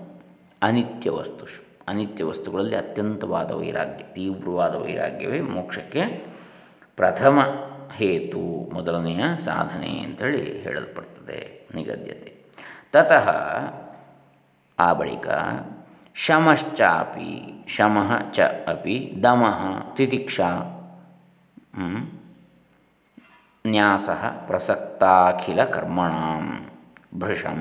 ಅನಿತ್ಯ 0.63 1.11
ವಸ್ತುಷು. 1.11 1.69
ಅನಿತ್ಯ 1.89 2.25
ವಸ್ತುಗಳಲ್ಲಿ 2.25 2.77
ಅತ್ಯಂತವಾದ 2.77 3.51
ವೈರಾಗ್ಯ, 3.51 4.05
ತೀವ್ರವಾದ 4.05 4.75
ವೈರಾಗ್ಯವೇ 4.75 5.41
ಮೋಕ್ಷಕ್ಕೆ 5.41 6.27
ಪ್ರಥಮ 6.97 7.39
ಹೇತು, 7.97 8.71
ಮೊದಲನೆಯ 8.75 9.37
ಸಾಧನೆ 9.37 10.01
ಅಂತೇಳಿ 10.01 10.61
ಹೇಳಲ್ಪಡ್ತದೆ. 10.61 11.69
ನಿಗದ್ಯತೆ. 11.75 12.35
ತತಃ 12.93 13.31
ಆ 14.79 14.93
ಬಳಿಕ 14.93 15.29
ಶಮಶ್ಚಾಪಿ 16.25 17.33
ಶಮಃ 17.75 18.11
ಚ 18.37 18.47
ಅಪಿ 18.73 18.97
ದಮಃ 19.25 19.61
ತಿತಿಕ್ಷಾ 19.97 20.49
ನ್ಯಾಸ 23.65 24.09
ಪ್ರಸಕ್ತಾಖಿಲ 24.47 25.61
ಕರ್ಮಣಾಂ 25.65 26.47
ಭೃಷಂ 27.21 27.61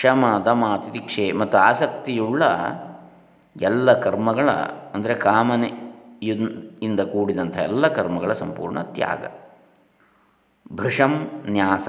ಶಮ 0.00 0.24
ದಮ 0.46 0.64
ತಿತಿಕ್ಷೆ 0.84 1.26
ಮತ್ತು 1.40 1.56
ಆಸಕ್ತಿಯುಳ್ಳ 1.58 2.42
ಎಲ್ಲ 3.60 3.88
ಕರ್ಮಗಳ, 4.04 4.48
ಅಂದರೆ 4.94 5.14
ಕಾಮನೆ 5.26 5.70
ಇಂದ 6.86 7.00
ಕೂಡಿದಂಥ 7.12 7.56
ಎಲ್ಲ 7.68 7.88
ಕರ್ಮಗಳ 7.88 8.32
ಸಂಪೂರ್ಣ 8.42 8.78
ತ್ಯಾಗ. 8.96 9.24
ಭೃಷಂ 10.72 11.14
ನ್ಯಾಸ 11.54 11.88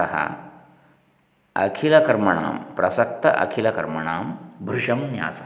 ಅಖಿಲ 1.56 1.96
ಕರ್ಮಣಾಂ 2.00 2.56
ಪ್ರಸಕ್ತ 2.76 3.26
ಅಖಿಲ 3.44 3.68
ಭೃಷಂ 4.66 5.02
ನ್ಯಾಸ. 5.12 5.42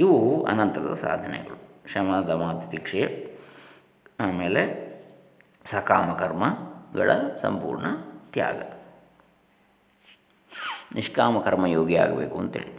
ಇವು 0.00 0.18
ಅನಂತರದ 0.44 0.94
ಸಾಧನೆಗಳು. 1.06 1.56
ಶಮ 1.92 2.10
ದಮ 2.28 2.42
ಆಮೇಲೆ 4.20 4.62
ಸಕಾಮಕರ್ಮಗಳ 5.64 7.10
ಸಂಪೂರ್ಣ 7.42 7.86
ತ್ಯಾಗ. 8.32 8.60
ನಿಷ್ಕಾಮ 10.94 11.66
ಯೋಗಿ 11.66 11.96
ಆಗಬೇಕು 11.96 12.36
ಅಂತೇಳಿ. 12.38 12.72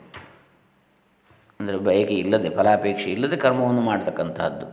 ಅಂದರೆ 1.60 1.78
ಬಯಕೆ 1.88 2.14
ಇಲ್ಲದೆ, 2.14 2.50
ಫಲಾಪೇಕ್ಷೆ 2.50 3.10
ಇಲ್ಲದೆ 3.12 3.38
ಕರ್ಮವನ್ನು 3.38 3.82
ಮಾಡ್ತಕ್ಕಂಥದ್ದು 3.82 4.68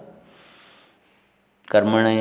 ಕರ್ಮಣೆ, 1.69 2.15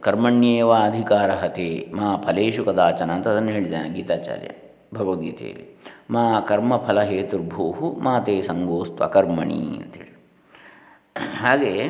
ಕರ್ಮಣ್ಯೇವ 0.00 0.70
ಅಧಿಕಾರ 0.72 1.30
ಹತೆ 1.42 1.66
ಮಾ 1.94 2.06
ಫಲೇಶು 2.16 2.62
ಕದಾಚನ 2.64 3.10
ಅಂತ 3.12 3.28
ಅದನ್ನು 3.28 3.50
ಹೇಳಿದ್ದಾನೆ 3.50 3.88
ಗೀತಾಚಾರ್ಯ 3.88 4.50
ಭಗವದ್ಗೀತೆಯಲ್ಲಿ. 4.94 5.66
ಮಾ 6.10 6.40
ಕರ್ಮಫಲ 6.40 7.00
ಹೇತುರ್ಭೂ 7.00 7.98
ಮಾತೆ 8.02 8.42
ಸಂಗೋಸ್ತ್ವ 8.42 9.06
ಕರ್ಮಣಿ 9.06 9.54
ಅಂತೇಳಿ. 9.54 10.08
ಹಾಗೆ 11.40 11.88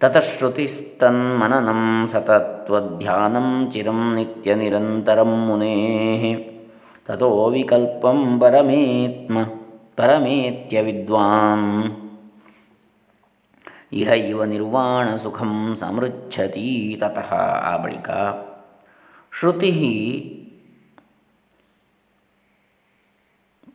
ತತಶ್ರುತಿಸ್ತನ್ಮನನಂ 0.00 2.08
ಸತತ್ವಧ್ಯಾನಂ 2.08 3.70
ಚಿರಂ 3.70 4.14
ನಿತ್ಯ 4.14 4.54
ನಿರಂತರಂ 4.54 5.46
ಮುನೇ 5.46 6.46
ತಥೋ 7.06 7.50
ವಿಕಲ್ಪಂ 7.50 8.38
ಪರಮೇತ್ಮ, 8.38 9.38
ಪರಮೇತ್ಯ 9.96 10.82
ವಿದ್ವಾನ್. 10.82 11.96
ಇಹ 13.92 14.08
ಇವ 14.08 14.44
ನಿರ್ವಾಣ 14.44 15.16
ಸುಖಂ 15.16 15.76
ಸಮೃಚ್ಛತಿ 15.76 16.98
ತತಃ. 17.00 17.34
ಆ 17.34 17.76
ಬಳಿಕ 17.76 18.10
ಶ್ರುತಿ 19.38 20.39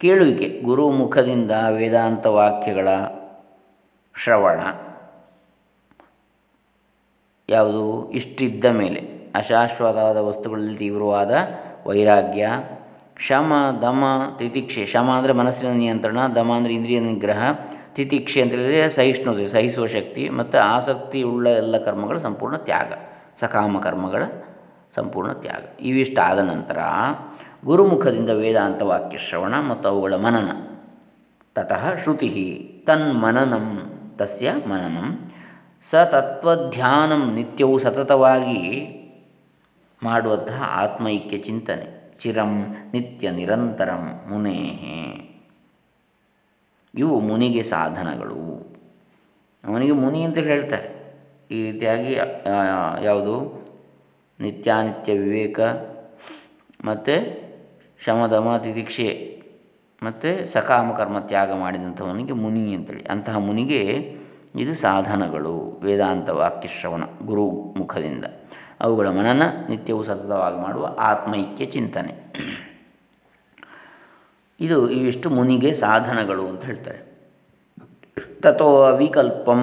ಕೇಳುವಿಕೆ 0.05 0.61
ಗುರು 0.61 0.91
ಮುಖದಿಂದ 0.91 1.51
ವೇದಾಂತ 1.69 2.25
ವಾಕ್ಯಗಳ 2.25 2.87
ಶ್ರವಣ. 4.23 4.59
ಯಾವುದು? 7.49 8.11
ಇಷ್ಟಿದ್ದ 8.11 8.65
ಮೇಲೆ. 8.65 9.31
ಅಶಾಶ್ವತವಾದ 9.35 10.17
ವಸ್ತುಗಳಲ್ಲಿ 10.17 10.77
ತೀವ್ರವಾದ 10.77 11.31
ವೈರಾಗ್ಯ. 11.87 12.49
ಶಮ, 13.19 13.53
ದಮ, 13.81 14.03
ತಿತಿಕ್ಷೆ. 14.37 14.85
ಶಮ 14.85 15.09
ಅಂದರೆ 15.11 15.33
ಮನಸ್ಸಿನ 15.33 15.69
ನಿಯಂತ್ರಣ, 15.69 16.27
ದಮ 16.35 16.51
ಅಂದರೆ 16.55 16.73
ಇಂದ್ರಿಯ 16.73 16.99
ನಿಗ್ರಹ, 16.99 17.51
ತಿತಿಕ್ಷೆ 17.93 18.41
ಅಂತೇಳಿದರೆ 18.41 18.89
ಸಹಿಷ್ಣುತೆ, 18.89 19.47
ಸಹಿಸುವ 19.47 19.85
ಶಕ್ತಿ 19.85 20.29
ಮತ್ತು 20.29 20.57
ಆಸಕ್ತಿ 20.57 21.23
ಉಳ್ಳ 21.23 21.47
ಎಲ್ಲ 21.47 21.77
ಕರ್ಮಗಳ 21.77 22.17
ಸಂಪೂರ್ಣ 22.17 22.55
ತ್ಯಾಗ. 22.55 22.93
ಸಕಾಮ 23.39 23.79
ಕರ್ಮಗಳ 23.79 24.23
ಸಂಪೂರ್ಣ 24.95 25.31
ತ್ಯಾಗ. 25.31 25.63
ಇವಿಷ್ಟಾದ 25.79 26.39
ನಂತರ 26.39 26.77
ಗುರುಮುಖದಿಂದ 27.65 28.29
ವೇದಾಂತ 28.29 28.81
ವಾಕ್ಯ 28.81 29.17
ಶ್ರವಣ 29.17 29.59
ಮತ್ತು 29.59 29.89
ಅವುಗಳ 29.89 30.15
ಮನನ. 30.15 30.51
ತತಃ 31.55 31.95
ಶ್ರುತಿ 31.95 32.83
ತನ್ಮನನಂ 32.87 33.81
ತಸ್ಯ 34.17 34.53
ಮನನಂ. 34.67 35.31
ಸ 35.83 35.95
ತತ್ವಧ್ಯಾನಂ 35.95 37.33
ನಿತ್ಯವೂ 37.33 37.77
ಸತತವಾಗಿ 37.77 38.61
ಮಾಡುವಂತಹ 40.03 40.63
ಆತ್ಮೈಕ್ಯ 40.65 41.37
ಚಿಂತನೆ. 41.37 42.13
ಚಿರಂ 42.19 42.75
ನಿತ್ಯ 42.93 43.31
ನಿರಂತರಂ 43.31 44.21
ಮುನೇ. 44.29 44.61
ಇವು 46.95 47.19
ಮುನಿಗೆ 47.19 47.63
ಸಾಧನಗಳು. 47.63 48.75
ಅವನಿಗೆ 49.63 49.91
ಮುನಿ 49.91 50.21
ಅಂತ 50.23 50.37
ಹೇಳ್ತಾರೆ. 50.37 50.89
ಈ 51.51 51.71
ರೀತಿಯಾಗಿ 51.71 52.13
ಯಾವುದು? 53.05 53.65
ನಿತ್ಯಾನಿತ್ಯ 54.39 55.13
ವಿವೇಕ 55.13 55.59
ಮತ್ತು 56.85 57.44
ಶಮದಮ 57.99 58.57
ತಿತಿಕ್ಷೆ 58.63 59.41
ಮತ್ತು 60.03 60.53
ಸಕಾಮ 60.53 60.91
ಕರ್ಮ 60.91 61.19
ತ್ಯಾಗ 61.19 61.53
ಮಾಡಿದಂಥವನಿಗೆ 61.53 62.33
ಮುನಿ 62.33 62.75
ಅಂತೇಳಿ. 62.75 63.03
ಅಂತಹ 63.03 63.37
ಮುನಿಗೆ 63.37 64.15
ಇದು 64.55 64.73
ಸಾಧನಗಳು, 64.73 65.79
ವೇದಾಂತ 65.83 66.29
ವಾಕ್ಯಶ್ರವಣ 66.29 67.03
ಗುರು 67.25 67.51
ಮುಖದಿಂದ. 67.77 68.25
ಅವುಗಳ 68.81 69.09
ಮನನ 69.09 69.43
ನಿತ್ಯವೂ 69.69 70.03
ಸತತವಾಗಿ 70.03 70.57
ಮಾಡುವ 70.57 70.95
ಆತ್ಮೈಕ್ಯ 70.99 71.65
ಚಿಂತನೆ. 71.65 72.13
ಇದು 74.59 74.89
ಇವಿಷ್ಟು 74.89 75.29
ಮುನಿಗೆ 75.29 75.73
ಸಾಧನಗಳು 75.73 76.47
ಅಂತ 76.47 76.65
ಹೇಳ್ತಾರೆ. 76.65 77.15
ತಥೋ 78.41 78.95
ವಿಕಲ್ಪಂ 78.95 79.61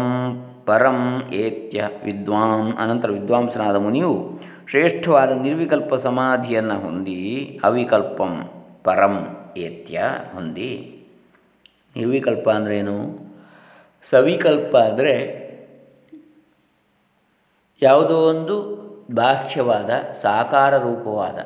ಪರಂ 0.67 1.23
ಏತ್ಯ 1.33 1.89
ವಿದ್ವಾನ್, 2.05 2.75
ಅನಂತರ 2.77 3.11
ವಿದ್ವಾಂಸನಾದ 3.11 3.77
ಮುನಿಯು 3.77 4.41
ಶ್ರೇಷ್ಠವಾದ 4.73 5.31
ನಿರ್ವಿಕಲ್ಪ 5.31 5.95
ಸಮಾಧಿಯನ್ನು 5.95 6.81
ಹೊಂದಿ 6.81 7.61
ಅವಿಕಲ್ಪಂ 7.65 8.51
ಪರಂ 8.85 9.29
ಏತ್ಯ 9.57 10.03
ಹೊಂದಿ. 10.35 11.05
ನಿರ್ವಿಕಲ್ಪ 11.97 12.51
ಅಂದ್ರೇನು 12.51 13.19
ಸವಿಕಲ್ಪ 14.03 14.77
ಅಂದರೆ 14.77 15.15
ಯಾವುದೋ 17.83 18.17
ಒಂದು 18.17 18.57
ಬಾಹ್ಯವಾದ, 19.15 19.91
ಸಾಕಾರ 20.23 20.79
ರೂಪವಾದ, 20.79 21.39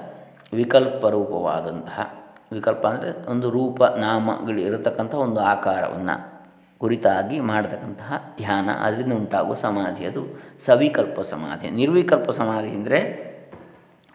ವಿಕಲ್ಪ 0.54 1.06
ರೂಪವಾದಂತಹ. 1.06 2.14
ವಿಕಲ್ಪ 2.52 2.87
ಅಂದರೆ 2.87 3.30
ಒಂದು 3.30 3.50
ರೂಪ 3.50 3.83
ನಾಮಗಳಿರತಕ್ಕಂಥ 3.83 5.14
ಒಂದು 5.14 5.40
ಆಕಾರವನ್ನು. 5.40 6.36
ಕುರಿತಾಗಿ 6.78 7.40
ಮಾಡತಕ್ಕಂತಹ 7.40 8.34
ಧ್ಯಾನ. 8.36 8.70
ಅದರಿಂದ 8.70 9.12
ಉಂಟಾಗುವ 9.12 9.54
ಸಮಾಧಿ 9.54 10.04
ಅದು 10.04 10.22
ಸವಿಕಲ್ಪ 10.64 11.20
ಸಮಾಧಿ. 11.20 11.70
ನಿರ್ವಿಕಲ್ಪ 11.70 12.30
ಸಮಾಧಿ 12.30 12.68
ಅಂದರೆ 12.68 13.00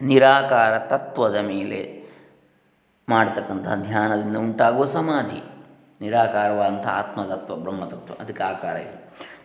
ನಿರಾಕಾರ 0.02 0.78
ತತ್ವದ 0.78 1.36
ಮೇಲೆ 1.36 2.02
ಮಾಡತಕ್ಕಂತಹ 3.08 3.74
ಧ್ಯಾನದಿಂದ 3.74 4.36
ಉಂಟಾಗುವ 4.36 4.84
ಸಮಾಧಿ. 4.84 5.42
ನಿರಾಕಾರವಾದಂಥ 6.00 6.86
ಆತ್ಮತತ್ವ, 6.86 7.56
ಬ್ರಹ್ಮತತ್ವ, 7.56 8.14
ಅದಕ್ಕೆ 8.20 8.42
ಆಕಾರ 8.42 8.76
ಇದೆ 8.76 8.96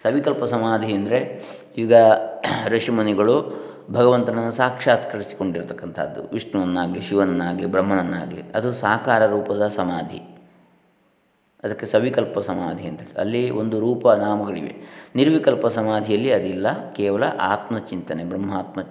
ಸವಿಕಲ್ಪ 0.03 0.43
ಸಮಾಧಿ 0.43 0.93
ಅಂದರೆ 0.93 1.41
ಈಗ 1.77 1.93
ಋಷಿಮುನಿಗಳು 2.67 3.67
ಭಗವಂತನನ್ನು 3.91 4.51
ಸಾಕ್ಷಾತ್ಕರಿಸಿಕೊಂಡಿರ್ತಕ್ಕಂಥದ್ದು. 4.51 6.33
ವಿಷ್ಣುವನ್ನಾಗಲಿ, 6.33 7.01
ಶಿವನನ್ನಾಗಲಿ, 7.01 7.65
ಬ್ರಹ್ಮನನ್ನಾಗಲಿ. 7.65 8.41
ಅದು 8.55 8.73
ಸಾಕಾರ 8.73 9.25
ರೂಪದ 9.25 9.67
ಸಮಾಧಿ. 9.67 10.36
ಅದಕ್ಕೆ 11.67 11.85
ಸವಿಕಲ್ಪ 11.85 12.39
ಸಮಾಧಿ 12.39 12.87
ಅಂತೇಳಿ 12.87 13.19
ಅಲ್ಲಿ 13.19 13.49
ಒಂದು 13.49 13.79
ರೂಪ 13.79 14.09
ನಾಮಗಳಿವೆ. 14.09 14.75
ನಿರ್ವಿಕಲ್ಪ 15.15 15.67
ಸಮಾಧಿಯಲ್ಲಿ 15.67 16.31
ಅದಿಲ್ಲ, 16.31 16.93
ಕೇವಲ 16.93 17.23
ಆತ್ಮಚಿಂತನೆ, 17.23 18.23
ಬ್ರಹ್ಮಾತ್ಮ 18.23 18.81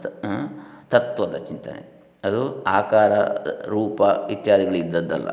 ತತ್ವದ 0.91 1.37
ಚಿಂತನೆ. 1.37 2.03
ಅದು 2.25 2.65
ಆಕಾರ, 2.65 3.19
ರೂಪ 3.67 4.01
ಇತ್ಯಾದಿಗಳಿದ್ದದ್ದಲ್ಲ. 4.31 5.29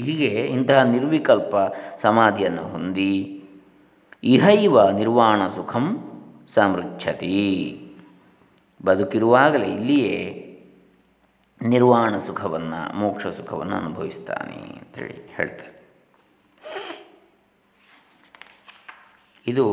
ಹೀಗೆ 0.00 0.26
ಇಂತಹ 0.26 0.82
ನಿರ್ವಿಕಲ್ಪ 0.82 1.56
ಸಮಾಧಿಯನ್ನು 1.96 2.62
ಹೊಂದಿ 2.62 3.44
ಇಹೈವ 4.24 4.90
ನಿರ್ವಾಣ 4.90 5.48
ಸುಖಂ 5.48 5.86
ಸಮೃಚ್ಛತಿ. 6.48 7.80
ಬದುಕಿರುವಾಗಲೇ 8.84 9.66
ಇಲ್ಲಿಯೇ 9.66 10.44
ನಿರ್ವಾಣ 11.62 12.18
ಸುಖವನ್ನು, 12.18 12.96
ಮೋಕ್ಷ 12.96 13.26
ಸುಖವನ್ನು 13.26 13.76
ಅನುಭವಿಸ್ತಾನೆ 13.76 14.56
ಅಂತೇಳಿ 14.56 15.32
ಹೇಳ್ತಾರೆ. 15.36 15.77
ಇದು 19.48 19.66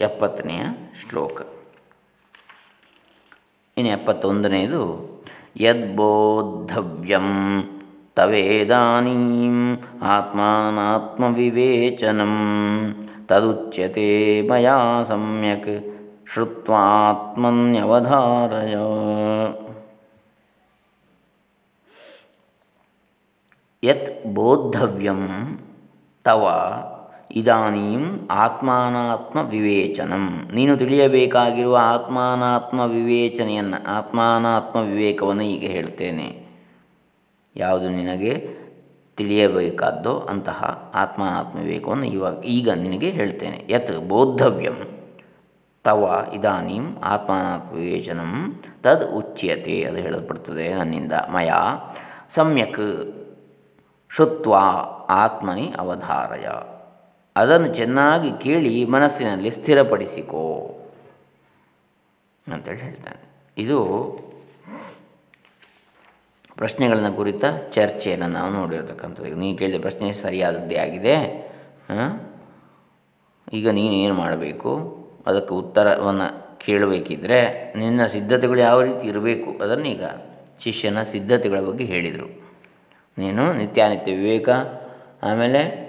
ಎಪ್ಪತ್ತನೆಯ 0.00 0.62
ಶ್ಲೋಕ. 1.00 1.40
ಇನ್ನು 3.76 3.92
ಎಪ್ಪತ್ತೊಂದನೆಯದು, 3.92 4.82
ಯದ್ಬೋದ್ಧವ್ಯಂ 5.56 7.28
ತವೇದಾನೀಂ 8.14 9.56
ಆತ್ಮಾನಾತ್ಮವಿವೇಚನಂ 10.02 12.34
ತದುಚ್ಯತೆ 13.28 14.08
ಮಯಾ 14.48 15.02
ಸಮ್ಯಕ್ 15.02 15.70
ಶ್ರುತ್ವಾತ್ಮನ್ಯವಧಾರಯ. 16.32 18.74
ಯತ್ 23.82 24.26
ಬೋದ್ಧವ್ಯಂ 24.26 25.22
ತವ 26.24 26.44
ಇದಾನೀಂ 27.38 28.04
ಆತ್ಮಾನಾತ್ಮ 28.30 29.38
ವಿವೇಚನಂ 29.40 30.24
ನೀನು 30.54 30.72
ತಿಳಿಯಬೇಕಾಗಿರುವ 30.76 31.76
ಆತ್ಮಾನಾತ್ಮ 31.82 32.80
ವಿವೇಚನೆಯನ್ನು 32.80 33.78
ಆತ್ಮಾನಾತ್ಮ 33.96 34.78
ವಿವೇಕವನ್ನು 34.80 35.44
ಈಗ 35.54 35.66
ಹೇಳ್ತೇನೆ. 35.70 36.28
ಯಾವುದು 37.56 37.88
ನಿನಗೆ 37.90 38.32
ತಿಳಿಯಬೇಕಾದ್ದೋ 39.16 40.12
ಅಂತಹ 40.30 40.90
ಆತ್ಮಾನಾತ್ಮ 40.94 41.58
ವಿವೇಕವನ್ನು 41.58 42.06
ಇವಾಗ 42.06 42.44
ಈಗ 42.56 42.68
ನಿನಗೆ 42.70 43.10
ಹೇಳ್ತೇನೆ. 43.10 43.58
ಯತ್ 43.70 43.92
ಬೋದ್ಧವ್ಯಂ 44.08 44.78
ತವ 45.84 46.02
ಇದಾನೀಂ 46.32 46.86
ಆತ್ಮಾನಾತ್ಮ 47.04 47.70
ವಿವೇಚನಂ 47.76 48.32
ತದ್ 48.82 49.04
ಉಚ್ಯತೆ 49.18 49.76
ಅದು 49.84 49.96
ಹೇಳಲ್ಪಡ್ತದೆ 49.96 50.66
ನನ್ನಿಂದ. 50.74 51.12
ಮಯ 51.12 51.50
ಸಮ್ಯಕ್ 52.28 52.82
ಶುತ್ವ 54.10 54.54
ಆತ್ಮನಿ 55.22 55.66
ಅವಧಾರಯ. 55.78 56.46
ಅದನ್ನು 57.38 57.68
ಚೆನ್ನಾಗಿ 57.74 58.30
ಕೇಳಿ 58.44 58.84
ಮನಸ್ಸಿನಲ್ಲಿ 58.84 59.50
ಸ್ಥಿರಪಡಿಸಿಕೋ 59.50 60.44
ಅಂತೇಳಿ 62.52 62.78
ಹೇಳ್ತಾನೆ. 62.78 63.20
ಇದು 63.58 63.78
ಪ್ರಶ್ನೆಗಳನ್ನು 66.56 67.12
ಕುರಿತ 67.16 67.44
ಚರ್ಚೆಯನ್ನು 67.70 68.28
ನಾವು 68.28 68.50
ನೋಡಿರ್ತಕ್ಕಂಥದ್ದು. 68.52 69.34
ನೀನು 69.34 69.58
ಕೇಳಿದ 69.58 69.80
ಪ್ರಶ್ನೆ 69.80 70.12
ಸರಿಯಾದದ್ದೇ 70.12 70.76
ಆಗಿದೆ. 70.76 71.16
ಈಗ 73.52 73.68
ನೀನು 73.68 73.94
ಏನು 74.04 74.14
ಮಾಡಬೇಕು? 74.14 74.72
ಅದಕ್ಕೆ 75.26 75.54
ಉತ್ತರವನ್ನು 75.54 76.58
ಕೇಳಬೇಕಿದ್ರೆ 76.58 77.40
ನಿನ್ನ 77.76 78.06
ಸಿದ್ಧತೆಗಳು 78.06 78.60
ಯಾವ 78.60 78.78
ರೀತಿ 78.82 79.04
ಇರಬೇಕು? 79.06 79.50
ಅದನ್ನು 79.64 79.88
ಈಗ 79.88 80.04
ಶಿಷ್ಯನ 80.64 81.02
ಸಿದ್ಧತೆಗಳ 81.02 81.60
ಬಗ್ಗೆ 81.60 81.84
ಹೇಳಿದರು. 81.84 82.28
ನೀನು 83.18 83.52
ನಿತ್ಯಾನಿತ್ಯ 83.52 84.14
ವಿವೇಕ, 84.16 84.48
ಆಮೇಲೆ 85.22 85.87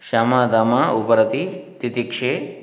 ಶಮ 0.00 0.44
ದಮ 0.52 0.90
ಉಪರತಿ, 0.90 1.64
ತಿತಿಕ್ಷೆ, 1.80 2.58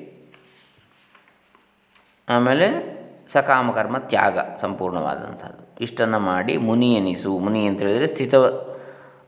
ಆಮೇಲೆ 2.30 2.95
ಸಕಾಮಕರ್ಮ, 3.34 3.98
ತ್ಯಾಗ 3.98 4.39
ಸಂಪೂರ್ಣವಾದಂಥದ್ದು. 4.62 5.84
ಇಷ್ಟನ್ನು 5.84 6.19
ಮಾಡಿ 6.19 6.58
ಮುನಿ 6.58 6.95
ಎನಿಸು 6.95 7.39
ಮುನಿ 7.39 7.65
ಅಂತ 7.65 7.80
ಹೇಳಿದರೆ 7.80 8.08
ಸ್ಥಿತ 8.08 8.36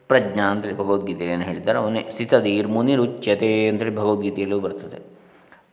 ಪ್ರಜ್ಞಾ 0.08 0.44
ಅಂತೇಳಿ 0.44 0.76
ಏನು 1.24 1.42
ಹೇಳಿದ್ದಾರೆ. 1.42 1.80
ಅವನೇ 1.80 2.02
ಮುನಿ 2.02 2.66
ಮುನಿರುಚ್ಯತೆ 2.66 3.68
ಅಂತೇಳಿ 3.68 3.96
ಭಗವದ್ಗೀತೆಯಲ್ಲೂ 3.96 4.60
ಬರ್ತದೆ. 4.60 4.98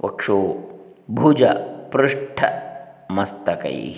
ವಕ್ಷೋ 0.04 0.54
ಭುಜ 1.10 1.42
ಪೃಷ್ಠ 1.90 2.44
ಮಸ್ತಕೈ 3.10 3.92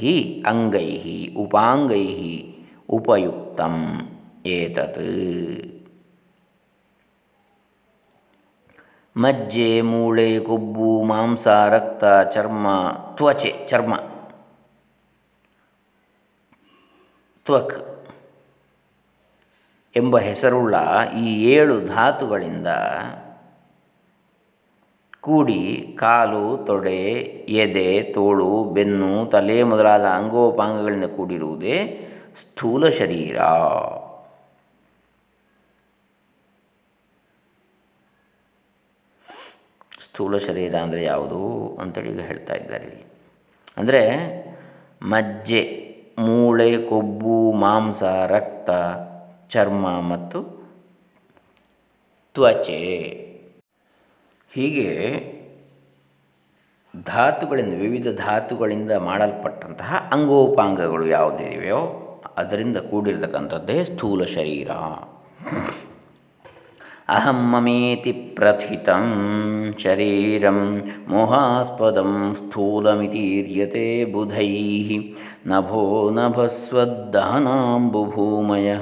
ಅಂಗೈ 0.46 1.28
ಉಪಾಂಗೈ 1.36 2.42
ಉಪಯುಕ್ತ 2.90 3.60
ಏತತ್. 4.46 5.73
ಮಜ್ಜೆ, 9.16 9.80
ಮೂಳೆ, 9.80 10.40
ಕೊಬ್ಬು, 10.40 11.02
ಮಾಂಸ, 11.02 11.48
ರಕ್ತ, 11.48 12.04
ಚರ್ಮ, 12.32 12.66
ತ್ವಚೆ, 13.16 13.54
ಚರ್ಮ. 13.68 13.96
ತ್ವಕ್ 17.44 18.06
ಎಂಬ 19.96 20.18
ಹೆಸರುಳ್ಳ 20.18 20.74
ಈ 21.18 21.44
ಏಳು 21.44 21.80
ಧಾತುಗಳಿಂದ 21.80 22.66
ಕೂಡಿ 25.20 25.96
ಕಾಲು, 26.00 26.64
ತೊಡೆ, 26.66 27.02
ಎದೆ, 27.48 28.02
ತೋಳು, 28.02 28.64
ಬೆನ್ನು, 28.64 29.26
ತಲೆ 29.26 29.62
ಮೊದಲಾದ 29.62 30.04
ಅಂಗೋಪಾಂಗಗಳಿಂದ 30.04 31.04
ಕೂಡಿರುವುದೇ 31.04 32.08
ಸ್ಥೂಲ 32.40 32.88
ಶರೀರ. 32.88 33.38
ಸ್ಥೂಲ 40.14 40.36
ಶರೀರ 40.36 40.74
ಅಂದರೆ 40.76 41.04
ಯಾವುದು 41.04 41.38
ಅಂತೇಳಿ 41.80 42.10
ಈಗ 42.12 42.20
ಹೇಳ್ತಾ 42.20 42.54
ಇದ್ದಾರೆ 42.54 42.84
ಇಲ್ಲಿ. 42.84 43.04
ಅಂದರೆ 43.76 44.00
ಮಜ್ಜೆ, 45.02 45.62
ಮೂಳೆ, 46.18 46.82
ಕೊಬ್ಬು, 46.82 47.52
ಮಾಂಸ, 47.52 48.02
ರಕ್ತ, 48.02 48.70
ಚರ್ಮ 49.50 50.00
ಮತ್ತು 50.00 50.38
ತ್ವಚೆ. 52.34 52.78
ಹೀಗೆ 54.54 54.88
ಧಾತುಗಳಿಂದ, 57.06 57.74
ವಿವಿಧ 57.74 58.08
ಧಾತುಗಳಿಂದ 58.08 58.92
ಮಾಡಲ್ಪಟ್ಟಂತಹ 58.92 60.10
ಅಂಗೋಪಾಂಗಗಳು 60.12 61.06
ಯಾವುದಿವೆಯೋ, 61.06 61.82
ಅದರಿಂದ 62.36 62.76
ಕೂಡಿರತಕ್ಕಂಥದ್ದೇ 62.76 63.84
ಸ್ಥೂಲ 63.84 64.24
ಶರೀರ. 64.24 64.70
ಅಹಂ 67.08 67.52
ಮಮೇತಿ 67.52 68.12
ಪ್ರಥಿತ 68.12 68.88
ಶರೀರಂ 69.78 70.82
ಮೋಹಾಸ್ಪದಂ 71.08 72.36
ಸ್ಥೂಲಮಿತೀರ್ಯತೆ 72.38 74.04
ಬುಧೈ 74.04 74.98
ನಭೋ 75.46 76.10
ನಭಸ್ವದ್ದಹನಾಂಬುಭೂಮಯ 76.10 78.74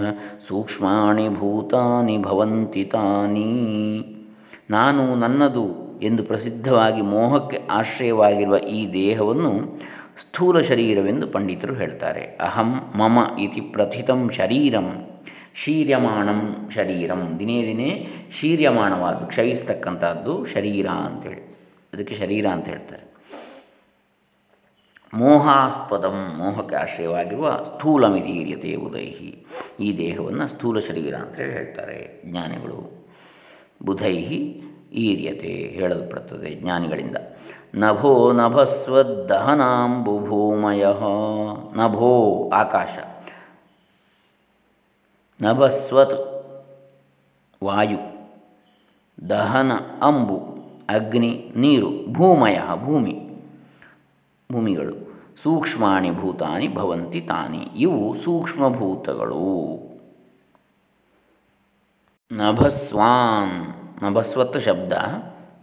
ಸೂಕ್ಷ್ಮಾಣಿ 0.49 1.29
ಭೂತಾನಿ 1.29 2.19
ಭವಂತಿ 2.19 2.85
ತಾನಿ 2.85 3.51
ನಾನು 4.71 5.15
ನನ್ನದು 5.15 5.99
ಎಂದು 6.03 6.25
ಪ್ರಸಿದ್ಧವಾಗಿ 6.25 7.03
ಮೋಹಕ್ಕೆ 7.03 7.61
ಆಶ್ರಯವಾಗಿರುವ 7.71 8.57
ಈ 8.57 8.93
ದೇಹವನ್ನು 8.93 9.81
ಸ್ಥೂಲ 10.21 10.61
ಶರೀರವೆಂದು 10.61 11.27
ಪಂಡಿತರು 11.27 11.75
ಹೇಳ್ತಾರೆ. 11.75 12.37
ಅಹಂ 12.41 12.81
ಮಮ 12.95 13.19
ಇತಿ 13.41 13.61
ಪ್ರಥಿತಂ 13.61 14.31
ಶರೀರಂ. 14.31 15.12
ಶೀರ್ಯಮಾಣಂ 15.55 16.71
ಶರೀರಂ. 16.75 17.37
ದಿನೇ 17.39 17.67
ದಿನೇ 17.67 18.09
ಶೀರ್ಯಮಾಣವಾದ್ದು 18.41 19.27
ಕ್ಷಯಿಸ್ತಕ್ಕಂಥದ್ದು 19.27 20.45
ಶರೀರ 20.45 20.87
ಅಂತೇಳಿ. 20.87 21.57
ಅದಕ್ಕೆ 21.93 22.15
ಶರೀರ 22.15 22.47
ಅಂತ 22.47 22.69
ಹೇಳ್ತಾರೆ. 22.69 23.13
ಮೋಹಾಸ್ಪದಂ 25.15 26.35
ಮೋಹಕ್ಕೆ 26.37 26.77
ಆಶ್ರಯವಾಗಿರುವ 26.77 27.65
ಸ್ಥೂಲಮಿತೀರ್ಯತೆ 27.65 28.75
ಉದೈಹಿ. 28.75 29.47
ಈ 29.81 29.97
ದೇಹವನ್ನು 29.97 30.49
ಸ್ಥೂಲ 30.49 30.79
ಶರೀರ 30.79 31.15
ಅಂತೇಳಿ 31.15 31.53
ಹೇಳ್ತಾರೆ 31.53 32.23
ಜ್ಞಾನಿಗಳು. 32.27 33.09
ಬುಧೈಹಿ 33.85 34.63
ಈರ್ಯತೆ 34.93 35.49
ಹೇಳಲ್ಪಡುತ್ತದೆ 35.49 36.55
ಜ್ಞಾನಿಗಳಿಂದ. 36.55 37.17
ನಭೋ 37.75 38.33
ನಭಸ್ವದ್ದಹನಾಂಬುಭೂಮಯ. 38.33 40.87
ನಭೋ 41.77 42.51
ಆಕಾಶ. 42.55 42.99
ನಭಸ್ವತ್ 45.43 46.17
ವಾಯು, 47.65 47.99
ದಹನ 49.29 49.73
ಅಂಬು, 50.03 50.37
ಅಗ್ನಿ 50.89 51.53
ನೀರು, 51.57 51.91
ಭೂಮಯ 52.13 52.59
ಭೂಮಿ, 52.85 53.15
ಭೂಮಿಗಳು, 54.53 54.95
ಸೂಕ್ಷ್ಮಾಣಿ 55.43 56.11
ಭೂತಾನಿ 56.11 56.69
ಭವಂತಿ 56.75 57.21
ತಾನಿ, 57.21 57.63
ಇವು 57.77 58.15
ಸೂಕ್ಷ್ಮಭೂತಗಳು. 58.15 59.43
ನಭಸ್ವಾನ್, 62.33 63.57
ನಭಸ್ವತ್ 64.05 64.61
ಶಬ್ದ 64.61 64.93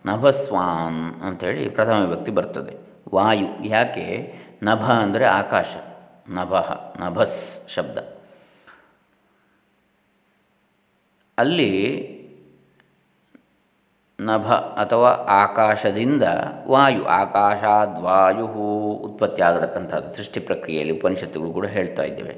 ನಭಸ್ವಾನ್ 0.06 1.22
ಅಂಥೇಳಿ 1.22 1.70
ಪ್ರಥಮ 1.70 1.94
ವ್ಯಕ್ತಿ 1.94 2.32
ಬರ್ತದೆ. 2.32 2.76
ವಾಯು 3.16 3.68
ಯಾಕೆ? 3.68 4.34
ನಭ 4.64 4.84
ಅಂದರೆ 4.92 5.26
ಆಕಾಶ, 5.26 5.76
ನಭ, 6.30 6.54
ನಭಸ್ 7.00 7.70
ಶಬ್ದ. 7.70 8.19
ಅಲ್ಲಿ 11.40 11.72
ನಭ 14.20 14.48
ಅಥವಾ 14.52 15.10
ಆಕಾಶದಿಂದ 15.44 16.24
ವಾಯು 16.68 17.04
ಆಕಾಶಾದ್ವಾಯು 17.06 18.46
ಉತ್ಪತ್ತಿ 19.08 19.42
ಆಗತಕ್ಕಂಥದ್ದು, 19.42 20.10
ಸೃಷ್ಟಿ 20.16 20.40
ಪ್ರಕ್ರಿಯೆಯಲ್ಲಿ 20.40 20.94
ಉಪನಿಷತ್ತುಗಳು 21.00 21.52
ಕೂಡ 21.52 21.68
ಹೇಳ್ತಾ 21.68 22.04
ಇದ್ದೇವೆ. 22.04 22.36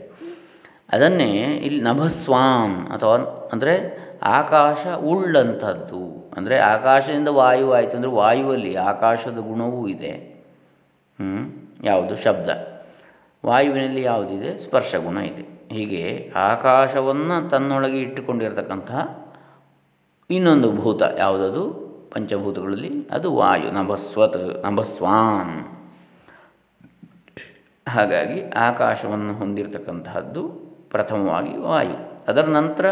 ಅದನ್ನೇ 0.94 1.32
ಇಲ್ಲಿ 1.68 1.82
ನಭಸ್ವಾನ್ 1.82 2.88
ಅಥವಾ 2.88 3.16
ಅಂದರೆ 3.52 3.74
ಆಕಾಶ 4.24 4.82
ಉಳ್ಳಂಥದ್ದು. 5.04 6.02
ಅಂದರೆ 6.38 6.60
ಆಕಾಶದಿಂದ 6.60 7.28
ವಾಯು 7.28 7.72
ಆಯಿತು 7.72 7.96
ಅಂದರೆ 7.96 8.12
ವಾಯುವಲ್ಲಿ 8.12 8.76
ಆಕಾಶದ 8.76 9.40
ಗುಣವೂ 9.52 9.88
ಇದೆ. 9.88 10.14
ಯಾವುದು? 11.84 12.16
ಶಬ್ದ. 12.18 12.50
ವಾಯುವಿನಲ್ಲಿ 13.46 14.02
ಯಾವುದಿದೆ? 14.02 14.52
ಸ್ಪರ್ಶ 14.60 14.96
ಗುಣ 14.96 15.18
ಇದೆ. 15.18 15.44
ಹೀಗೆ 15.72 16.32
ಆಕಾಶವನ್ನು 16.36 17.50
ತನ್ನೊಳಗೆ 17.50 18.00
ಇಟ್ಟುಕೊಂಡಿರತಕ್ಕಂತಹ 18.00 19.28
ಇನ್ನೊಂದು 20.30 20.72
ಭೂತ, 20.72 21.02
ಯಾವುದದು? 21.18 21.92
ಪಂಚಭೂತಗಳಲ್ಲಿ 22.14 23.08
ಅದು 23.12 23.36
ವಾಯು 23.36 23.72
ನಭಸ್ವತ್ 23.72 24.66
ನಭಸ್ವಾನ್ 24.66 25.68
ಹಾಗಾಗಿ 27.90 28.50
ಆಕಾಶವನ್ನು 28.50 29.34
ಹೊಂದಿರತಕ್ಕಂತಹದ್ದು 29.34 30.48
ಪ್ರಥಮವಾಗಿ 30.90 31.58
ವಾಯು. 31.58 32.24
ಅದರ 32.28 32.42
ನಂತರ 32.42 32.92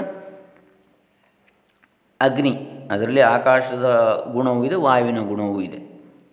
ಅಗ್ನಿ. 2.21 2.51
ಅದರಲ್ಲಿ 2.91 3.21
ಆಕಾಶದ 3.21 3.85
ಗುಣವೂ 4.31 4.63
ಇದೆ, 4.63 4.75
ವಾಯುವಿನ 4.75 5.19
ಗುಣವೂ 5.27 5.61
ಇದೆ. 5.61 5.89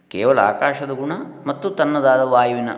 ಕೇವಲ 0.08 0.38
ಆಕಾಶದ 0.38 0.90
ಗುಣ 0.90 1.12
ಮತ್ತು 1.46 1.70
ತನ್ನದಾದ 1.70 2.20
ವಾಯುವಿನ 2.20 2.70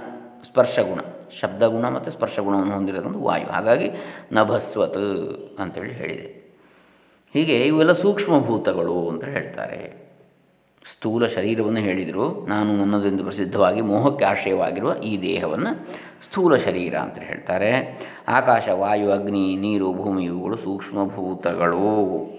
ಸ್ಪರ್ಶಗುಣ 0.44 1.00
ಶಬ್ದಗುಣ 1.40 1.88
ಮತ್ತು 1.88 2.10
ಸ್ಪರ್ಶಗುಣವನ್ನು 2.10 2.74
ಹೊಂದಿರೋದೊಂದು 2.74 3.22
ವಾಯು. 3.22 3.46
ಹಾಗಾಗಿ 3.46 3.90
ನಭಸ್ವತ್ 4.32 5.60
ಅಂತೇಳಿ 5.60 5.92
ಹೇಳಿದೆ. 5.92 6.38
ಹೀಗೆ 7.34 7.60
ಇವೆಲ್ಲ 7.60 7.92
ಸೂಕ್ಷ್ಮಭೂತಗಳು 7.92 9.08
ಅಂತ 9.08 9.24
ಹೇಳ್ತಾರೆ. 9.24 10.08
ಸ್ಥೂಲ 10.92 11.26
ಶರೀರವನ್ನು 11.26 11.80
ಹೇಳಿದರು. 11.80 12.46
ನಾನು 12.46 12.76
ನನ್ನದೆಂದು 12.76 13.24
ಪ್ರಸಿದ್ಧವಾಗಿ 13.24 13.80
ಮೋಹಕ್ಕೆ 13.80 14.24
ಆಶ್ರಯವಾಗಿರುವ 14.24 14.94
ಈ 14.94 15.22
ದೇಹವನ್ನು 15.22 15.88
ಸ್ಥೂಲ 16.24 16.56
ಶರೀರ 16.56 16.94
ಅಂತ 16.94 17.18
ಹೇಳ್ತಾರೆ. 17.18 17.98
ಆಕಾಶ, 18.28 18.68
ವಾಯು, 18.68 19.10
ಅಗ್ನಿ, 19.10 19.56
ನೀರು, 19.56 19.92
ಭೂಮಿ 19.92 20.24
ಇವುಗಳು 20.24 20.56
ಸೂಕ್ಷ್ಮಭೂತಗಳು. 20.56 22.38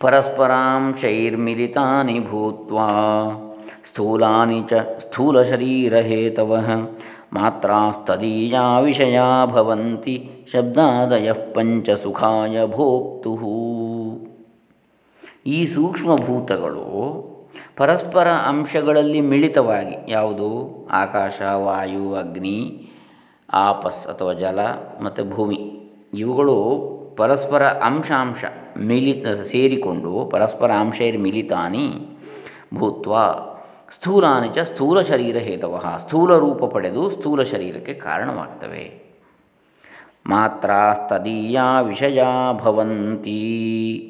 ಪರಸ್ಪರಾಂಶೈರ್ಮಿಲಿತಾನಿ 0.00 2.20
ಭೂತ್ವಾ. 2.20 2.88
ಸ್ಥೂಲಾನಿ 3.84 4.62
ಚ 4.62 4.72
ಸ್ಥೂಲಶರೀರಹೇತವಃ 4.98 6.68
ಮಾತ್ರಾಸ್ತದೀಯಾ 7.32 8.78
ವಿಷಯಾ 8.78 9.46
ಭವಂತಿ 9.46 10.30
ಶಬ್ದಾದಯ 10.52 11.32
ಪಂಚ 11.32 11.90
ಸುಖಾಯ 11.90 12.66
ಭೋಕ್ತು 12.66 13.32
ಈ 15.46 15.66
ಸೂಕ್ಷ್ಮಭೂತಗಳು 15.66 16.86
ಪರಸ್ಪರ 17.76 18.28
ಅಂಶಗಳಲ್ಲಿ 18.28 19.20
ಮಿಳಿತವಾಗಿ 19.20 20.12
ಯಾವುದು? 20.12 20.48
ಆಕಾಶ, 20.90 21.40
ವಾಯು, 21.54 22.14
ಅಗ್ನಿ, 22.14 22.88
ಆಪಸ್ 23.52 24.06
ಅಥವಾ 24.06 24.32
ಜಲ 24.32 24.60
ಮತ್ತು 25.02 25.30
ಭೂಮಿ. 25.30 25.60
ಇವುಗಳು 26.14 26.56
ಪರಸ್ಪರ 27.16 27.62
ಅಂಶಾಂಶ 27.62 28.44
ಮಿಲಿತ 28.78 29.26
ಸೇರಿಕೊಂಡು 29.26 30.28
ಪರಸ್ಪರ 30.32 30.70
ಅಂಶೈರ್ 30.70 31.18
ಮಿಲಿತಾನಿ 31.18 31.86
ಭೂತ್ವ 32.74 33.14
ಸ್ಥೂಲಾನಿ 33.94 34.48
ಚ 34.48 34.58
ಸ್ಥೂಲ 34.58 35.00
ಶರೀರ 35.00 35.36
ಹೇತವ. 35.36 35.84
ಸ್ಥೂಲ 35.98 36.36
ರೂಪ 36.36 36.64
ಪಡೆದು 36.64 37.10
ಸ್ಥೂಲ 37.10 37.42
ಶರೀರಕ್ಕೆ 37.42 37.94
ಕಾರಣವಾಗ್ತವೆ. 37.94 39.02
ಮಾತ್ರಾಸ್ತದೀಯ 40.26 41.60
ವಿಷಯ 41.82 42.22
ಭವಂತಿ. 42.52 44.08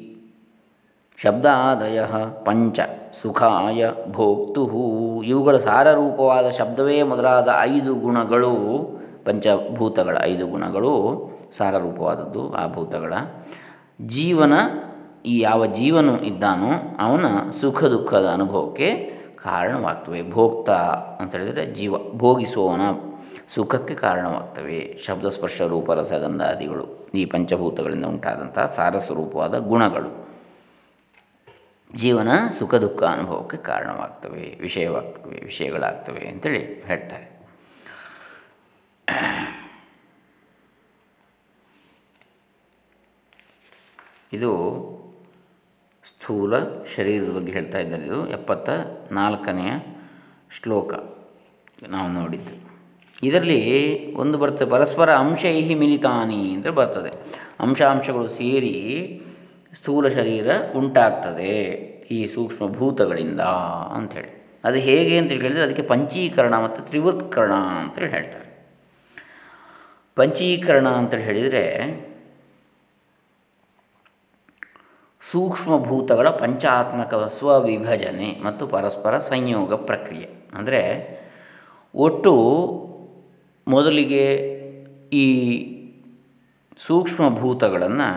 ಶಬ್ದಾದಯ 1.17 2.01
ಪಂಚ 2.45 2.79
ಸುಖಾಯ 3.21 3.89
ಭೋಕ್ತು 4.11 4.69
ಇವುಗಳ 5.23 5.57
ಸಾರರೂಪವಾದ 5.57 6.49
ಶಬ್ದವೇ 6.49 7.03
ಮೊದಲಾದ 7.03 7.47
ಐದು 7.59 7.95
ಗುಣಗಳು, 7.95 8.51
ಪಂಚಭೂತಗಳ 9.25 10.17
ಐದು 10.21 10.47
ಗುಣಗಳು, 10.47 10.93
ಸಾರರೂಪವಾದದ್ದು 11.57 12.53
ಆ 12.53 12.67
ಭೂತಗಳ. 12.73 13.13
ಜೀವನ, 14.07 14.53
ಈ 15.25 15.39
ಯಾವ 15.39 15.65
ಜೀವನು 15.65 16.21
ಇದ್ದಾನೋ, 16.21 16.97
ಅವನ 16.99 17.25
ಸುಖ 17.61 17.83
ದುಃಖದ 17.83 18.29
ಅನುಭವಕ್ಕೆ 18.33 19.12
ಕಾರಣವಾಗ್ತವೆ. 19.43 20.31
ಭೋಕ್ತ 20.31 20.69
ಅಂತ 21.21 21.35
ಹೇಳಿದರೆ 21.35 21.65
ಜೀವ 21.65 22.11
ಭೋಗಿಸುವವನ 22.11 22.81
ಸುಖಕ್ಕೆ 23.53 23.95
ಕಾರಣವಾಗ್ತವೆ. 23.95 24.97
ಶಬ್ದಸ್ಪರ್ಶ 25.05 25.61
ರೂಪ 25.61 25.91
ರಸಗಂಧಾದಿಗಳು 25.91 27.09
ಈ 27.13 27.25
ಪಂಚಭೂತಗಳಿಂದ 27.25 28.05
ಉಂಟಾದಂತಹ 28.05 28.73
ಸಾರಸ್ವರೂಪವಾದ 28.75 29.57
ಗುಣಗಳು. 29.57 30.33
ಜೀವನ 31.95 32.27
ಸುಖ 32.59 32.75
ದುಃಖ 32.75 33.03
ಅನುಭವಕ್ಕೆ 33.03 33.57
ಕಾರಣವಾಗ್ತವೆ, 33.57 34.57
ವಿಷಯವಾಗ್ತವೆ, 34.61 35.45
ವಿಷಯಗಳಾಗ್ತವೆ 35.45 36.27
ಅಂತೇಳಿ 36.27 36.81
ಹೇಳ್ತಾರೆ. 36.81 37.33
ಇದು 44.33 44.49
ಸ್ಥೂಲ 46.23 46.53
ಶರೀರದ 46.95 47.29
ಬಗ್ಗೆ 47.35 47.51
ಹೇಳ್ತಾ 47.51 47.79
ಇದ್ದಾರೆ 47.79 48.03
ಇದು. 48.05 48.27
ಎಪ್ಪತ್ತ 48.27 48.69
ನಾಲ್ಕನೆಯ 49.11 49.71
ಶ್ಲೋಕ 50.57 50.93
ನಾವು 51.89 52.09
ನೋಡಿದ್ದು. 52.11 52.53
ಇದರಲ್ಲಿ 53.23 53.59
ಒಂದು 54.13 54.37
ಬರ್ತದೆ, 54.37 54.69
ಪರಸ್ಪರ 54.69 55.09
ಅಂಶೈಹಿ 55.13 55.75
ಮಿಲಿತಾನಿ 55.75 56.53
ಅಂತ 56.53 56.67
ಬರ್ತದೆ. 56.67 57.11
ಅಂಶಾಂಶಗಳು 57.59 58.27
ಸೇರಿ 58.27 58.75
ಸ್ಥೂಲ 59.73 60.07
ಶರೀರ 60.07 60.47
ಉಂಟಾಗ್ತದೆ, 60.75 61.51
ಈ 62.11 62.27
ಸೂಕ್ಷ್ಮ 62.27 62.67
ಭೂತಗಳಿಂದ 62.67 63.41
ಅಂಥೇಳಿ. 63.97 64.31
ಅದು 64.63 64.77
ಹೇಗೆ 64.77 65.17
ಅಂತ 65.17 65.31
ಹೇಳಿದರೆ 65.31 65.63
ಅದಕ್ಕೆ 65.63 65.81
ಪಂಚೀಕರಣ 65.81 66.63
ಮತ್ತು 66.63 66.81
ತ್ರಿವೃತ್ಕರಣ 66.83 67.53
ಅಂತೇಳಿ 67.53 68.11
ಹೇಳ್ತಾರೆ. 68.11 68.47
ಪಂಚೀಕರಣ 70.15 70.87
ಅಂತೇಳಿ 70.87 71.23
ಹೇಳಿದರೆ 71.23 71.63
ಸೂಕ್ಷ್ಮಭೂತಗಳ 75.31 76.29
ಪಂಚಾತ್ಮಕ 76.29 77.13
ಸ್ವವಿಭಜನೆ 77.13 78.39
ಮತ್ತು 78.43 78.67
ಪರಸ್ಪರ 78.67 79.19
ಸಂಯೋಗ 79.19 79.73
ಪ್ರಕ್ರಿಯೆ. 79.73 80.29
ಅಂದರೆ 80.53 80.81
ಒಟ್ಟು 81.95 82.33
ಮೊದಲಿಗೆ 83.67 84.25
ಈ 85.13 85.25
ಸೂಕ್ಷ್ಮಭೂತಗಳನ್ನು 86.85 88.09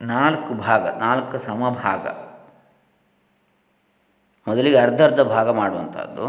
ನಾಲ್ಕು 0.00 0.54
ಭಾಗ, 0.54 0.86
ನಾಲ್ಕು 0.98 1.38
ಸಮಭಾಗ, 1.38 2.06
ಮೊದಲಿಗೆ 4.46 4.78
ಅರ್ಧ 4.78 5.00
ಅರ್ಧ 5.02 5.20
ಭಾಗ 5.20 5.48
ಮಾಡುವಂಥದ್ದು 5.50 6.26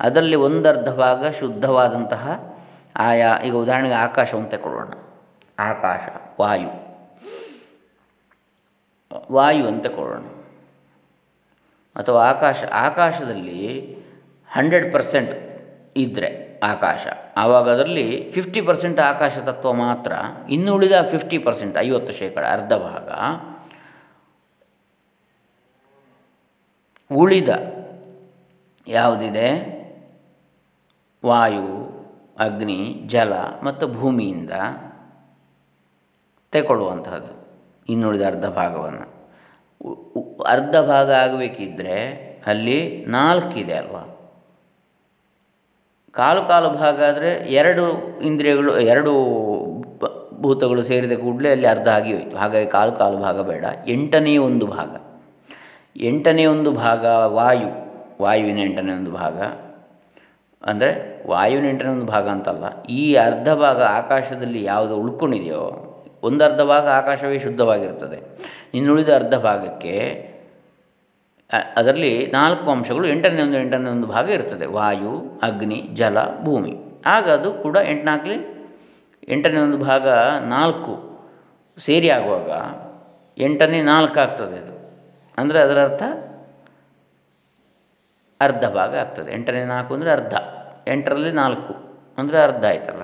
ಅದರಲ್ಲಿ 0.00 0.36
ಒಂದರ್ಧ 0.36 0.88
ಭಾಗ 0.88 1.26
ಶುದ್ಧವಾದಂತಹ 1.40 2.24
ಆಯಾ, 2.98 3.38
ಈಗ 3.38 3.54
ಉದಾಹರಣೆಗೆ 3.54 3.94
ಆಕಾಶವನ್ನು 3.94 4.50
ತಗೊಳ್ಳೋಣ 4.50 4.88
ಆಕಾಶ, 5.58 6.08
ವಾಯು. 6.40 6.88
ವಾಯು 9.32 9.66
ಅಂತ 9.66 9.86
ಕೊಡೋಣ. 9.86 10.22
ಅಥವಾ 11.96 12.30
ಆಕಾಶ, 12.30 12.64
ಆಕಾಶದಲ್ಲಿ 12.64 13.94
ಹಂಡ್ರೆಡ್ 14.50 14.92
ಪರ್ಸೆಂಟ್ 14.92 15.32
ಇದ್ದರೆ 15.96 16.60
ಆಕಾಶ. 16.62 17.06
ಆವಾಗ 17.36 17.70
ಅದರಲ್ಲಿ 17.70 18.30
ಫಿಫ್ಟಿ 18.34 18.60
ಪರ್ಸೆಂಟ್ 18.60 19.00
ಆಕಾಶ 19.00 19.38
ತತ್ವ 19.38 19.72
ಮಾತ್ರ, 19.72 20.12
ಇನ್ನು 20.50 20.74
ಉಳಿದ 20.74 20.92
ಫಿಫ್ಟಿ 21.10 21.38
ಪರ್ಸೆಂಟ್, 21.38 21.78
ಐವತ್ತು 21.78 22.12
ಶೇಕಡ, 22.12 22.44
ಅರ್ಧ 22.44 22.72
ಭಾಗ 22.72 23.08
ಉಳಿದ 27.14 27.48
ಯಾವುದಿದೆ? 28.86 29.78
ವಾಯು. 31.26 31.87
ಅಗ್ನಿ, 32.38 33.02
ಜಲ 33.06 33.32
ಮತ್ತು 33.62 33.88
ಭೂಮಿಯಿಂದ 33.88 34.50
ತೆಗೊಳ್ಳುವಂತಹದ್ದು 36.52 37.48
ಇನ್ನುಳಿದ 37.88 38.22
ಅರ್ಧ 38.22 38.46
ಭಾಗವನ್ನು. 38.46 39.18
ಅರ್ಧ 40.42 40.76
ಭಾಗ 40.76 41.12
ಆಗಬೇಕಿದ್ದರೆ 41.12 42.28
ಅಲ್ಲಿ 42.46 43.04
ನಾಲ್ಕಿದೆ 43.06 43.72
ಅಲ್ವಾ? 43.72 44.14
ಕಾಲು 46.12 46.48
ಕಾಲು 46.48 46.70
ಭಾಗ 46.70 47.04
ಆದರೆ 47.04 47.52
ಎರಡು 47.52 48.18
ಇಂದ್ರಿಯಗಳು, 48.20 48.80
ಎರಡು 48.80 49.12
ಭೂತಗಳು 50.40 50.82
ಸೇರಿದ 50.82 51.12
ಕೂಡಲೇ 51.12 51.50
ಅಲ್ಲಿ 51.50 51.66
ಅರ್ಧ 51.66 51.88
ಆಗಿ 51.88 52.12
ಹೋಯಿತು. 52.12 52.36
ಹಾಗಾಗಿ 52.36 52.66
ಕಾಲು 52.66 52.92
ಕಾಲು 52.92 53.18
ಭಾಗ 53.18 53.40
ಬೇಡ. 53.40 53.64
ಎಂಟನೇ 53.86 54.38
ಒಂದು 54.38 54.66
ಭಾಗ. 54.66 54.96
ಎಂಟನೇ 55.96 56.46
ಒಂದು 56.46 56.72
ಭಾಗ 56.72 57.04
ವಾಯು. 57.04 57.88
ವಾಯುವಿನ 58.22 58.58
ಎಂಟನೇ 58.58 58.92
ಒಂದು 58.92 59.10
ಭಾಗ. 59.10 59.67
ಅಂದರೆ 60.64 60.90
ವಾಯುವಿನ 61.30 61.66
ಎಂಟನೇ 61.72 61.90
ಒಂದು 61.96 62.08
ಭಾಗ 62.14 62.26
ಅಂತಲ್ಲ, 62.34 62.64
ಈ 63.00 63.02
ಅರ್ಧ 63.26 63.48
ಭಾಗ 63.62 63.80
ಆಕಾಶದಲ್ಲಿ 64.00 64.60
ಯಾವುದು 64.72 64.94
ಉಳ್ಕೊಂಡಿದೆಯೋ, 65.02 65.64
ಒಂದು 66.28 66.42
ಅರ್ಧ 66.48 66.62
ಭಾಗ 66.72 66.86
ಆಕಾಶವೇ 67.00 67.38
ಶುದ್ಧವಾಗಿರ್ತದೆ. 67.46 68.18
ಇನ್ನುಳಿದ 68.78 69.10
ಅರ್ಧ 69.20 69.34
ಭಾಗಕ್ಕೆ 69.46 69.94
ಅದರಲ್ಲಿ 71.78 72.12
ನಾಲ್ಕು 72.38 72.66
ಅಂಶಗಳು, 72.72 73.06
ಎಂಟನೇ 73.12 73.42
ಒಂದು 73.46 73.58
ಎಂಟನೇ 73.62 73.90
ಒಂದು 73.96 74.08
ಭಾಗ 74.14 74.26
ಇರ್ತದೆ. 74.36 74.66
ವಾಯು, 74.78 75.12
ಅಗ್ನಿ, 75.46 75.78
ಜಲ, 76.00 76.18
ಭೂಮಿ. 76.46 76.74
ಆಗ 77.14 77.26
ಅದು 77.38 77.50
ಕೂಡ 77.64 77.76
ಎಂಟನಾಕ್ಲಿ 77.92 78.36
ಎಂಟನೇ 79.34 79.60
ಒಂದು 79.66 79.78
ಭಾಗ 79.90 80.08
ನಾಲ್ಕು 80.54 80.92
ಸೇರಿ 81.78 82.08
ಆಗುವಾಗ 82.16 82.50
ಎಂಟನೇ 83.36 83.80
ನಾಲ್ಕು 83.92 84.18
ಆಗ್ತದೆ 84.24 84.56
ಅದು. 84.62 84.74
ಅಂದರೆ 85.38 85.58
ಅದರ 85.66 85.78
ಅರ್ಥ 85.88 86.02
ಅರ್ಧ 88.40 88.64
ಭಾಗ 88.64 88.96
ಆಗ್ತದೆ. 88.96 89.32
ಎಂಟನೇ 89.32 89.64
ನಾಲ್ಕು 89.64 89.94
ಅಂದರೆ 89.94 90.10
ಅರ್ಧ. 90.10 90.34
ಎಂಟರಲ್ಲಿ 90.88 91.32
ನಾಲ್ಕು 91.32 91.74
ಅಂದರೆ 92.18 92.38
ಅರ್ಧ 92.38 92.64
ಆಯ್ತಲ್ಲ? 92.64 93.02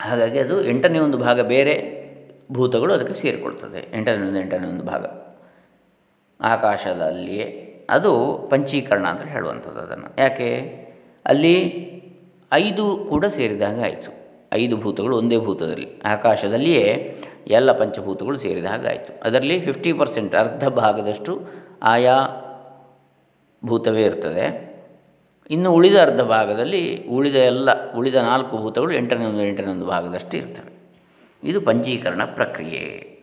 ಹಾಗಾಗಿ 0.00 0.38
ಅದು 0.38 0.64
ಎಂಟನೇ 0.64 0.98
ಒಂದು 0.98 1.18
ಭಾಗ 1.18 1.40
ಬೇರೆ 1.40 2.04
ಭೂತಗಳು 2.52 2.94
ಅದಕ್ಕೆ 2.94 3.14
ಸೇರಿಕೊಳ್ತದೆ. 3.14 3.88
ಎಂಟನೇ 3.92 4.28
ಒಂದು 4.28 4.40
ಎಂಟನೇ 4.40 4.68
ಒಂದು 4.68 4.84
ಭಾಗ. 4.84 5.06
ಆಕಾಶದಲ್ಲಿಯೇ. 6.40 7.70
ಅದು 7.90 8.38
ಪಂಚೀಕರಣ 8.50 9.06
ಅಂತ 9.06 9.22
ಹೇಳುವಂಥದ್ದು 9.22 9.80
ಅದನ್ನು. 9.80 10.20
ಯಾಕೆ? 10.20 10.58
ಅಲ್ಲಿ 11.26 11.84
ಐದು 12.52 13.06
ಕೂಡ 13.08 13.24
ಸೇರಿದಾಗ 13.24 13.82
ಆಯಿತು. 13.82 14.10
ಐದು 14.52 14.76
ಭೂತಗಳು 14.76 15.16
ಒಂದೇ 15.16 15.38
ಭೂತದಲ್ಲಿ. 15.38 16.00
ಆಕಾಶದಲ್ಲಿಯೇ 16.04 17.18
ಎಲ್ಲ 17.46 17.72
ಪಂಚಭೂತಗಳು 17.72 18.38
ಸೇರಿದ 18.38 18.64
ಆಯಿತು. 18.64 19.20
ಅದರಲ್ಲಿ 19.24 19.60
ಫಿಫ್ಟಿ 19.60 19.92
ಪರ್ಸೆಂಟ್ 19.92 20.34
ಅರ್ಧ 20.34 20.68
ಭಾಗದಷ್ಟು 20.68 21.40
ಆಯಾ 21.82 22.16
ಭೂತವೇ 23.66 24.02
ಇರ್ತದೆ. 24.02 24.74
ಇನ್ನು 25.50 25.72
ಉಳಿದ 25.72 25.96
ಅರ್ಧ 25.96 26.20
ಭಾಗದಲ್ಲಿ 26.20 27.06
ಉಳಿದ 27.08 27.34
ಎಲ್ಲ, 27.34 27.92
ಉಳಿದ 27.94 28.14
ನಾಲ್ಕು 28.14 28.56
ಭೂತಗಳು 28.56 28.92
ಎಂಟನೇ 28.92 29.24
ಒಂದು 29.24 29.42
ಎಂಟನೇ 29.42 29.66
ಒಂದು 29.66 29.86
ಭಾಗದಷ್ಟು 29.86 30.36
ಇರ್ತವೆ. 30.36 30.74
ಇದು 31.44 31.60
ಪಂಚೀಕರಣ 31.60 32.24
ಪ್ರಕ್ರಿಯೆ. 32.24 33.14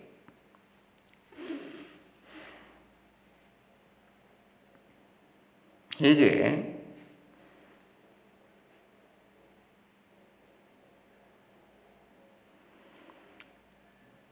ಹೀಗೆ 5.99 6.70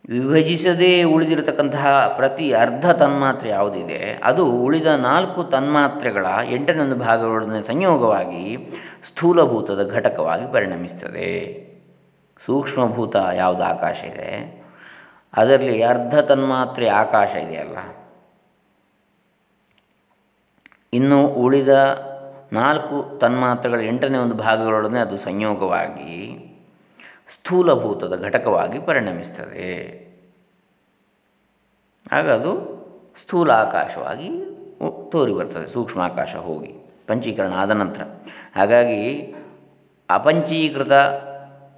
ವಿಭಜಿಸದೇ 0.09 1.03
ಉಳಿದಿರತಕ್ಕಂತಹ 1.03 2.13
ಪ್ರತಿ 2.15 2.53
ಅರ್ಧ 2.53 2.91
ತನ್ಮಾತ್ರೆ 2.91 3.49
ಯಾವುದಿದೆ, 3.49 4.19
ಅದು 4.23 4.45
ಉಳಿದ 4.45 4.87
ನಾಲ್ಕು 4.87 5.43
ತನ್ಮಾತ್ರೆಗಳ 5.43 6.25
ಎಂಟನೊಂದು 6.49 6.95
ಭಾಗಗಳೊಡನೆ 6.95 7.61
ಸಂಯೋಗವಾಗಿ 7.61 8.57
ಸ್ಥೂಲಭೂತದ 9.07 9.91
ಘಟಕವಾಗಿ 9.91 10.53
ಪರಿಣಮಿಸ್ತದೆ. 10.53 11.29
ಸೂಕ್ಷ್ಮಭೂತ 12.45 13.15
ಯಾವುದು 13.33 13.63
ಆಕಾಶ 13.63 14.03
ಇದೆ? 14.03 14.61
ಅದರಲ್ಲಿ 15.37 15.83
ಅರ್ಧ 15.83 16.19
ತನ್ಮಾತ್ರೆ 16.19 16.87
ಆಕಾಶ 16.87 17.35
ಇದೆಯಲ್ಲ. 17.35 17.77
ಇನ್ನು 20.93 21.27
ಉಳಿದ 21.27 21.69
ನಾಲ್ಕು 22.53 23.19
ತನ್ಮಾತ್ರೆಗಳ 23.19 23.79
ಎಂಟನೇ 23.81 24.17
ಒಂದು 24.17 24.35
ಭಾಗಗಳೊಡನೆ 24.35 24.99
ಅದು 24.99 25.17
ಸಂಯೋಗವಾಗಿ 25.17 26.45
ಸ್ಥೂಲಭೂತದ 27.35 28.13
ಘಟಕವಾಗಿ 28.27 28.77
ಪರಿಣಮಿಸ್ತದೆ. 28.89 29.67
ಆಗ 32.17 32.27
ಅದು 32.39 32.51
ಸ್ಥೂಲ 33.21 33.49
ಆಕಾಶವಾಗಿ 33.65 34.29
ತೋರಿ 35.11 35.33
ಬರ್ತದೆ 35.37 35.67
ಸೂಕ್ಷ್ಮ 35.73 35.99
ಆಕಾಶ 36.09 36.31
ಹೋಗಿ, 36.47 36.71
ಪಂಚೀಕರಣ 37.09 37.53
ಆದ 37.63 37.71
ನಂತರ. 37.81 38.03
ಹಾಗಾಗಿ 38.57 39.01
ಅಪಂಚೀಕೃತ 40.09 40.93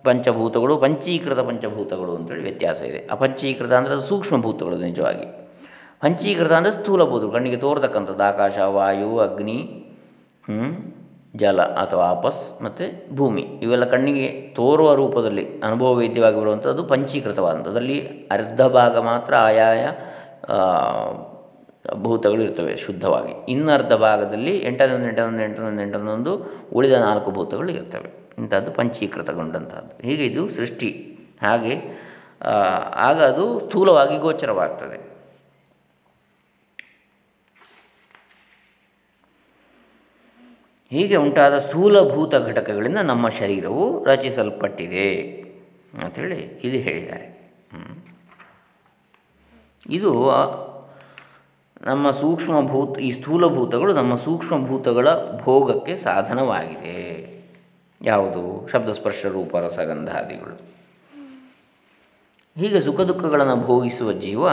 ಪಂಚಭೂತಗಳು 0.07 0.73
ಪಂಚೀಕೃತ 0.83 1.39
ಪಂಚಭೂತಗಳು 1.49 2.11
ಅಂತೇಳಿ 2.17 2.43
ವ್ಯತ್ಯಾಸ 2.47 2.79
ಇದೆ. 2.91 2.99
ಅಪಂಚೀಕೃತ 3.15 3.73
ಅಂದರೆ 3.79 3.93
ಅದು 3.97 4.05
ಸೂಕ್ಷ್ಮಭೂತಗಳು 4.11 4.77
ನಿಜವಾಗಿ. 4.87 5.27
ಪಂಚೀಕೃತ 6.03 6.53
ಅಂದರೆ 6.59 6.73
ಸ್ಥೂಲಭೂತಗಳು, 6.79 7.33
ಕಣ್ಣಿಗೆ 7.35 7.59
ತೋರ್ತಕ್ಕಂಥದ್ದು, 7.65 8.23
ಆಕಾಶ, 8.31 8.57
ವಾಯು, 8.77 9.11
ಅಗ್ನಿ 9.27 9.57
ಜಲ 11.35 11.61
ಅಥವಾ 11.61 12.05
ಆಪಸ್ 12.05 12.61
ಮತ್ತು 12.61 13.15
ಭೂಮಿ. 13.15 13.41
ಇವೆಲ್ಲ 13.41 13.85
ಕಣ್ಣಿಗೆ 13.85 14.41
ತೋರುವ 14.55 14.93
ರೂಪದಲ್ಲಿ 14.93 15.59
ಅನುಭವ 15.59 15.93
ವೇದ್ಯವಾಗಿ 15.93 16.39
ಬರುವಂಥದ್ದು 16.41 16.83
ಪಂಚೀಕೃತವಾದಂಥದ್ದು. 16.83 17.71
ಅದರಲ್ಲಿ 17.71 18.27
ಅರ್ಧ 18.31 18.61
ಭಾಗ 18.61 18.97
ಮಾತ್ರ 18.97 19.35
ಆಯಾಯ 19.35 19.87
ಭೂತಗಳು 22.01 22.41
ಇರ್ತವೆ 22.41 22.77
ಶುದ್ಧವಾಗಿ. 22.77 23.51
ಇನ್ನರ್ಧ 23.51 23.93
ಭಾಗದಲ್ಲಿ 23.93 24.57
ಎಂಟನೊಂದು 24.57 25.07
ಎಂಟನೊಂದು 25.07 25.43
ಎಂಟನೊಂದು 25.43 25.81
ಎಂಟನೊಂದು 25.81 26.45
ಉಳಿದ 26.73 26.93
ನಾಲ್ಕು 26.93 27.31
ಭೂತಗಳು 27.31 27.71
ಇರ್ತವೆ. 27.71 28.11
ಇಂಥದ್ದು 28.37 28.71
ಪಂಚೀಕೃತಗೊಂಡಂಥದ್ದು. 28.71 30.07
ಹೀಗೆ 30.07 30.25
ಇದು 30.25 30.49
ಸೃಷ್ಟಿ. 30.49 31.17
ಹಾಗೆ 31.41 31.73
ಆಗ 32.95 33.23
ಅದು 33.23 33.59
ಸ್ಥೂಲವಾಗಿ 33.59 34.17
ಗೋಚರವಾಗ್ತದೆ. 34.17 35.10
ಹೀಗೆ 40.91 41.15
ಉಂಟಾದ 41.15 41.59
ಸ್ಥೂಲಭೂತ 41.59 42.35
ಘಟಕಗಳಿಂದ 42.35 42.97
ನಮ್ಮ 42.97 43.29
ಶರೀರವು 43.29 44.05
ರಚಿಸಲ್ಪಟ್ಟಿದೆ 44.05 45.15
ಅಂಥೇಳಿ 46.03 46.35
ಇದು 46.35 46.77
ಹೇಳಿದ್ದಾರೆ. 46.77 47.31
ಇದು 49.89 50.31
ನಮ್ಮ 51.85 52.11
ಸೂಕ್ಷ್ಮಭೂತ, 52.11 52.99
ಈ 52.99 53.11
ಸ್ಥೂಲಭೂತಗಳು 53.11 53.93
ನಮ್ಮ 53.93 54.15
ಸೂಕ್ಷ್ಮಭೂತಗಳ 54.15 55.07
ಭೋಗಕ್ಕೆ 55.37 55.97
ಸಾಧನವಾಗಿದೆ. 55.97 57.31
ಯಾವುದು? 58.01 58.69
ಶಬ್ದಸ್ಪರ್ಶ 58.71 59.25
ರೂಪ, 59.25 59.57
ರಸಗಂಧಾದಿಗಳು. 59.57 60.61
ಹೀಗೆ 62.59 62.81
ಸುಖ 62.81 63.01
ದುಃಖಗಳನ್ನು 63.01 63.55
ಭೋಗಿಸುವ 63.55 64.11
ಜೀವ 64.11 64.49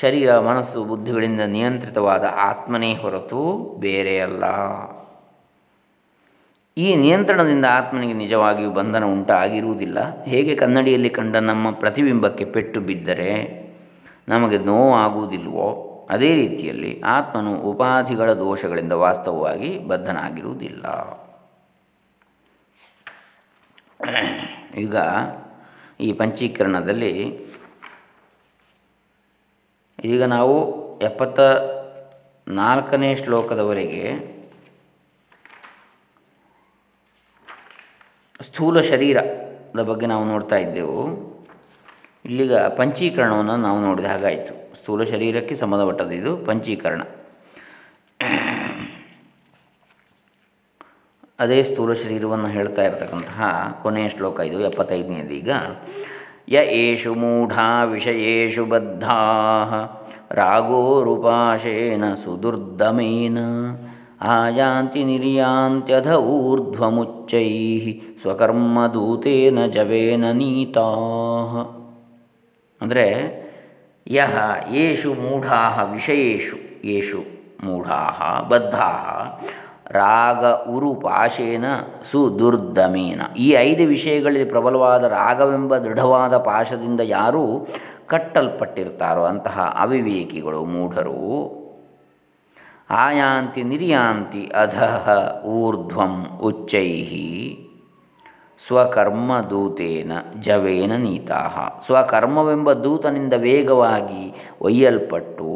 ಶರೀರ, 0.00 0.38
ಮನಸ್ಸು, 0.38 0.84
ಬುದ್ಧಿಗಳಿಂದ 0.84 1.40
ನಿಯಂತ್ರಿತವಾದ 1.40 2.24
ಆತ್ಮನೇ 2.32 2.94
ಹೊರತು 2.94 3.74
ಬೇರೆಯಲ್ಲ. 3.80 4.44
ಈ 6.76 6.96
ನಿಯಂತ್ರಣದಿಂದ 6.96 7.64
ಆತ್ಮನಿಗೆ 7.70 8.12
ನಿಜವಾಗಿಯೂ 8.12 8.70
ಬಂಧನ 8.70 9.04
ಉಂಟಾಗಿರುವುದಿಲ್ಲ. 9.04 10.24
ಹೇಗೆ 10.24 10.56
ಕನ್ನಡಿಯಲ್ಲಿ 10.56 11.10
ಕಂಡ 11.10 11.36
ನಮ್ಮ 11.36 11.70
ಪ್ರತಿಬಿಂಬಕ್ಕೆ 11.70 12.44
ಪೆಟ್ಟು 12.44 12.80
ಬಿದ್ದರೆ 12.80 13.30
ನಮಗೆ 14.28 14.58
ನೋವಾಗುವುದಿಲ್ವೋ 14.58 15.68
ಅದೇ 16.10 16.34
ರೀತಿಯಲ್ಲಿ 16.34 17.00
ಆತ್ಮನು 17.00 17.54
ಉಪಾಧಿಗಳ 17.56 18.32
ದೋಷಗಳಿಂದ 18.32 18.92
ವಾಸ್ತವವಾಗಿ 18.92 19.88
ಬದ್ಧನಾಗಿರುವುದಿಲ್ಲ. 19.88 20.86
ಈಗ 24.76 24.96
ಈ 26.00 26.12
ಪಂಚೀಕರಣದಲ್ಲಿ 26.12 27.14
ಈಗ 30.04 30.22
ನಾವು 30.24 30.56
ಎಪ್ಪತ್ತ 30.98 31.40
ನಾಲ್ಕನೇ 32.48 33.14
ಶ್ಲೋಕದವರೆಗೆ 33.14 34.04
ಸ್ಥೂಲ 38.42 38.80
ಶರೀರದ 38.80 39.82
ಬಗ್ಗೆ 39.82 40.06
ನಾವು 40.06 40.24
ನೋಡ್ತಾ 40.24 40.56
ಇದ್ದೆವು. 40.56 41.08
ಇಲ್ಲಿಗ 42.24 42.56
ಪಂಚೀಕರಣವನ್ನು 42.56 43.56
ನಾವು 43.56 43.80
ನೋಡಿದ 43.80 44.04
ಹಾಗಾಯಿತು. 44.04 44.76
ಸ್ಥೂಲ 44.76 45.04
ಶರೀರಕ್ಕೆ 45.04 45.54
ಸಂಬಂಧಪಟ್ಟದ್ದು 45.54 46.14
ಇದು 46.14 46.36
ಪಂಚೀಕರಣ. 46.36 47.02
ಅದೇ 51.40 51.62
ಸ್ಥೂಲ 51.62 51.92
ಶರೀರವನ್ನು 51.92 52.46
ಹೇಳ್ತಾ 52.46 52.82
ಇರತಕ್ಕಂತಹ 52.82 53.42
ಕೊನೆಯ 53.82 54.08
ಶ್ಲೋಕ 54.08 54.40
ಇದು, 54.40 54.60
ಎಪ್ಪತ್ತೈದನೇದು. 54.60 55.34
ಈಗ, 55.34 55.50
ಯ 56.48 56.56
ಏಷು 56.56 57.14
ಮೂಢಾ 57.14 57.84
ವಿಷಯೇಷು 57.84 58.64
ಬದ್ಧಾ 58.64 59.18
ರಾಗೋ 60.30 61.02
ರೂಪಾಶೇನ 61.02 62.14
ಸುದುರ್ದಮೇನ 62.14 63.38
ಆಯಾಂತಿ 64.20 65.04
ನಿರ್ಯಾಂತ್ಯಧ 65.04 66.12
ಊರ್ಧ್ವಮುಚ್ಚೈ 66.12 67.48
ಸ್ವಕರ್ಮದೂತೇನ 68.22 69.58
ಜವೇನ 69.66 70.24
ನೀತಾ. 70.30 70.88
ಅಂದರೆ 72.80 73.06
ಯಹ 74.06 74.36
ಯೇಷು 74.74 75.10
ಮೂಢಾ 75.14 75.60
ವಿಷಯೇಷು 75.92 76.56
ಯೇಷು 76.84 77.20
ಮೂಢಾ 77.64 78.00
ಬದ್ಧಾ, 78.48 78.90
ರಾಗ 79.90 80.44
ಉರು 80.46 80.94
ಪಾಶೇನ 80.94 81.64
ಸುದುರ್ದಮೇನ. 82.10 83.20
ಈ 83.36 83.48
ಐದು 83.50 83.84
ವಿಷಯಗಳಲ್ಲಿ 83.86 84.44
ಪ್ರಬಲವಾದ 84.44 85.04
ರಾಗವೆಂಬ 85.04 85.76
ದೃಢವಾದ 85.76 86.36
ಪಾಶದಿಂದ 86.36 87.00
ಯಾರು 87.04 87.44
ಕಟ್ಟಲ್ಪಟ್ಟಿರ್ತಾರೋ 88.06 89.24
ಅಂತಹ 89.24 89.76
ಅವಿವೇಕಿಗಳು 89.80 90.64
ಮೂಢರು. 90.64 91.18
ಆಯಾಂತಿ 92.90 93.62
ನಿರ್ಯಾಂತಿ 93.62 94.44
ಅಧಃ 94.54 95.06
ಊರ್ಧ್ವಂ 95.46 96.14
ಉಚ್ಚೈ 96.40 96.88
ಸ್ವಕರ್ಮ 98.66 99.40
ದೂತೇನ 99.40 100.12
ಜವೇನ 100.40 100.92
ನೀತಾಹ. 100.96 101.84
ಸ್ವಕರ್ಮವೆಂಬ 101.86 102.72
ದೂತನಿಂದ 102.72 103.32
ವೇಗವಾಗಿ 103.36 104.34
ಒಯ್ಯಲ್ಪಟ್ಟು 104.62 105.48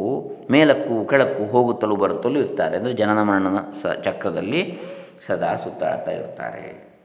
ಮೇಲಕ್ಕೂ 0.51 1.05
ಕೆಳಕ್ಕೂ 1.05 1.43
ಹೋಗುತ್ತಲೂ 1.45 1.95
ಬರುತ್ತಲೂ 1.95 2.39
ಇರ್ತಾರೆ. 2.39 2.77
ಅಂದರೆ 2.77 2.93
ಜನನ 2.93 3.21
ಮರಣನ 3.21 3.59
ಸ 3.81 3.85
ಚಕ್ರದಲ್ಲಿ 3.85 4.77
ಸದಾ 5.27 5.55
ಸುತ್ತಾಡ್ತಾ 5.55 6.11
ಇರ್ತಾರೆ. 6.11 6.95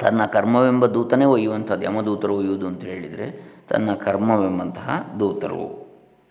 ತನ್ನ 0.00 0.24
ಕರ್ಮವೆಂಬ 0.24 0.86
ದೂತನೇ 0.86 1.24
ಒಯ್ಯುವಂಥದ್ದು. 1.24 1.84
ಯಮದೂತರು 1.84 2.36
ಒಯ್ಯುವುದು 2.36 2.66
ಅಂತ 2.66 2.82
ಹೇಳಿದರೆ 2.84 3.58
ತನ್ನ 3.68 3.94
ಕರ್ಮವೆಂಬಂತಹ 3.94 5.10
ದೂತರು, 5.20 5.64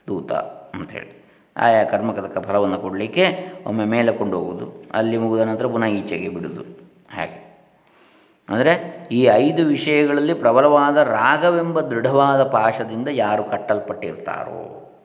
ದೂತ 0.07 0.31
ಅಂಥೇಳಿ 0.75 1.11
ಆಯಾ 1.57 1.83
ಕರ್ಮಕದಕ 1.83 2.37
ಫಲವನ್ನು 2.47 2.79
ಕೊಡಲಿಕ್ಕೆ 2.79 3.25
ಒಮ್ಮೆ 3.67 3.85
ಮೇಲೆ 3.85 4.11
ಕೊಂಡು 4.11 4.39
ಹೋಗುವುದು. 4.39 4.87
ಅಲ್ಲಿ 4.93 5.17
ಮುಗಿದ 5.17 5.41
ನಂತರ 5.41 5.67
ಪುನಃ 5.67 5.85
ಈಚೆಗೆ 5.85 6.29
ಬಿಡುವುದು. 6.29 6.86
ಅಂದರೆ 8.49 8.73
ಈ 9.11 9.23
ಐದು 9.23 9.65
ವಿಷಯಗಳಲ್ಲಿ 9.65 10.33
ಪ್ರಬಲವಾದ 10.33 10.97
ರಾಗವೆಂಬ 10.97 11.81
ದೃಢವಾದ 11.81 12.43
ಪಾಶದಿಂದ 12.43 13.07
ಯಾರು 13.11 13.43
ಕಟ್ಟಲ್ಪಟ್ಟಿರ್ತಾರೋ 13.43 14.61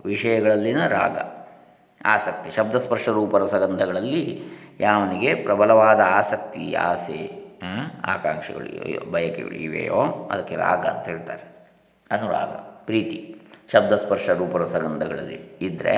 ವಿಷಯಗಳಲ್ಲಿನ 0.07 0.87
ರಾಗ. 0.87 1.17
ಆಸಕ್ತಿ, 2.07 2.51
ಶಬ್ದಸ್ಪರ್ಶ 2.51 3.09
ರೂಪರಸಗಂಧಗಳಲ್ಲಿ 3.09 4.43
ಯಾವನಿಗೆ 4.81 5.35
ಪ್ರಬಲವಾದ 5.35 6.01
ಆಸಕ್ತಿ, 6.11 6.75
ಆಸೆ 6.75 7.19
ಆಕಾಂಕ್ಷೆಗಳು 8.05 9.11
ಬಯಕೆಗಳು 9.11 9.55
ಇವೆಯೋ, 9.55 10.29
ಅದಕ್ಕೆ 10.31 10.57
ರಾಗ 10.57 10.85
ಅಂತ 10.87 11.05
ಹೇಳ್ತಾರೆ. 11.05 11.45
ಅನುರಾಗ, 12.11 12.53
ಪ್ರೀತಿ, 12.87 13.19
ಶಬ್ದಸ್ಪರ್ಶ 13.73 14.31
ರೂಪರಸಗಂಧಗಳಲ್ಲಿ 14.31 15.59
ಇದ್ದರೆ 15.61 15.95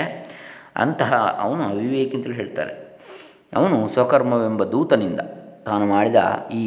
ಅಂತಹ 0.77 1.13
ಅವನು 1.41 1.63
ಅವಿವೇಕಿ 1.65 2.15
ಅಂತೇಳಿ 2.17 2.37
ಹೇಳ್ತಾರೆ. 2.37 2.75
ಅವನು 3.57 3.89
ಸ್ವಕರ್ಮವೆಂಬ 3.89 4.65
ದೂತನಿಂದ 4.65 5.21
ತಾನು 5.65 5.87
ಮಾಡಿದ 5.87 6.21
ಈ 6.53 6.65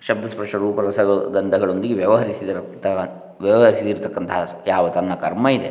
ಶಬ್ದಸ್ಪರ್ಶ 0.00 0.54
ರೂಪರಸ 0.54 0.98
ಗಂಧಗಳೊಂದಿಗೆ 1.32 1.94
ವ್ಯವಹರಿಸಿರ್ತಕ್ಕಂತಹ 3.40 4.62
ಯಾವ 4.66 4.88
ತನ್ನ 4.88 5.14
ಕರ್ಮ 5.14 5.48
ಇದೆ. 5.48 5.70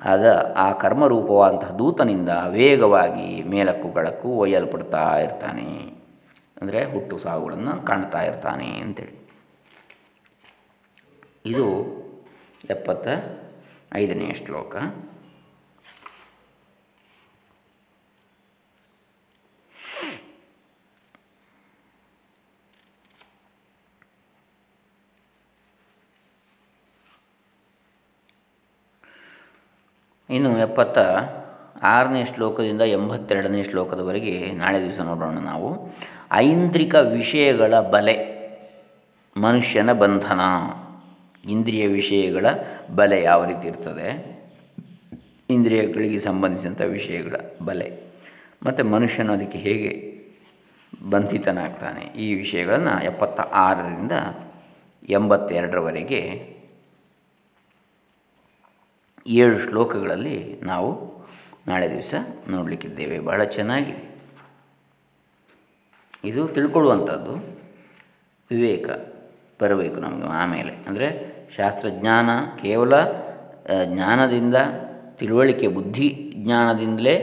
ಅದ 0.00 0.54
ಆ 0.56 0.72
ಕರ್ಮರೂಪವಾದಂತಹ 0.72 1.70
ದೂತನಿಂದ 1.70 2.28
ವೇಗವಾಗಿ 2.48 3.42
ಮೇಲಕ್ಕೂ 3.42 3.88
ಕೆಳಕ್ಕೂ 3.88 4.28
ಒಯ್ಯಲ್ಪಡ್ತಾ 4.28 5.18
ಇರ್ತಾನೆ. 5.18 5.98
ಅಂದರೆ 6.62 6.84
ಹುಟ್ಟು 6.84 7.18
ಸಾವುಗಳನ್ನು 7.18 7.86
ಕಾಣ್ತಾ 7.86 8.22
ಇರ್ತಾನೆ 8.22 8.66
ಅಂತೇಳಿ. 8.66 9.18
ಇದು 11.46 11.66
ಎಪ್ಪತ್ತ 12.70 13.08
ಐದನೆಯ 13.94 14.32
ಶ್ಲೋಕ. 14.32 14.76
ಇನ್ನು 30.30 30.58
ಎಪ್ಪತ್ತ 30.58 30.98
ಆರನೇ 31.82 32.24
ಶ್ಲೋಕದಿಂದ 32.24 32.80
ಎಂಬತ್ತೆರಡನೇ 32.80 33.62
ಶ್ಲೋಕದವರೆಗೆ 33.62 34.52
ನಾಳೆ 34.52 34.82
ದಿವಸ 34.82 35.00
ನೋಡೋಣ 35.00 35.38
ನಾವು. 35.38 35.94
ಐಂದ್ರಿಕ 36.32 36.94
ವಿಷಯಗಳ 36.94 37.80
ಬಲೆ, 37.80 38.38
ಮನುಷ್ಯನ 39.36 39.92
ಬಂಧನ. 39.92 40.40
ಇಂದ್ರಿಯ 41.50 41.86
ವಿಷಯಗಳ 41.86 42.46
ಬಲೆ 42.94 43.22
ಯಾವ 43.22 43.44
ರೀತಿ 43.44 43.68
ಇರ್ತದೆ? 43.68 44.38
ಇಂದ್ರಿಯಗಳಿಗೆ 45.50 46.18
ಸಂಬಂಧಿಸಿದಂಥ 46.18 46.80
ವಿಷಯಗಳ 46.80 47.34
ಬಲೆ. 47.64 48.00
ಮತ್ತು 48.66 48.84
ಮನುಷ್ಯನು 48.84 49.32
ಅದಕ್ಕೆ 49.32 49.58
ಹೇಗೆ 49.58 50.18
ಬಂಧಿತನಾಗ್ತಾನೆ? 51.10 52.00
ಈ 52.00 52.34
ವಿಷಯಗಳನ್ನು 52.34 53.04
ಎಪ್ಪತ್ತ 53.04 53.40
ಆರರಿಂದ 53.40 54.12
ಎಂಬತ್ತೆರಡರವರೆಗೆ 55.08 56.57
ಏಳು 59.26 59.68
ಶ್ಲೋಕಗಳಲ್ಲಿ 59.68 60.60
ನಾವು 60.62 61.18
ನಾಳೆ 61.68 61.90
ದಿವಸ 61.90 62.14
ನೋಡಲಿಕ್ಕಿದ್ದೇವೆ. 62.50 63.18
ಬಹಳ 63.18 63.44
ಚೆನ್ನಾಗಿದೆ. 63.44 64.08
ಇದು 66.24 66.48
ತಿಳ್ಕೊಳ್ಳುವಂಥದ್ದು 66.48 67.32
ವಿವೇಕ 68.50 68.88
ಬರಬೇಕು 69.62 69.96
ನಮಗೆ 70.00 70.28
ಆಮೇಲೆ. 70.28 70.72
ಅಂದರೆ 70.88 71.08
ಶಾಸ್ತ್ರಜ್ಞಾನ 71.56 72.30
ಕೇವಲ 72.62 72.94
ಜ್ಞಾನದಿಂದ 73.84 74.54
ತಿಳುವಳಿಕೆ, 75.16 75.68
ಬುದ್ಧಿ 75.68 76.34
ಜ್ಞಾನದಿಂದಲೇ 76.36 77.14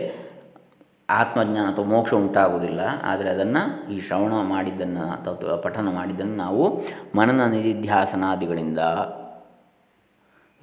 ಆತ್ಮಜ್ಞಾನ 1.10 1.66
ಅಥವಾ 1.74 1.86
ಮೋಕ್ಷ 1.86 2.14
ಉಂಟಾಗುವುದಿಲ್ಲ. 2.14 2.80
ಆದರೆ 3.04 3.30
ಅದನ್ನು 3.30 3.92
ಈ 3.92 4.02
ಶ್ರವಣ 4.02 4.34
ಮಾಡಿದ್ದನ್ನು 4.44 5.02
ಅಥವಾ 5.02 5.56
ಪಠನ 5.56 5.90
ಮಾಡಿದ್ದನ್ನು 5.90 6.36
ನಾವು 6.36 6.82
ಮನನ 7.16 7.46
ನಿಧಿಧ್ಯಾಸನಾದಿಗಳಿಂದ 7.46 8.80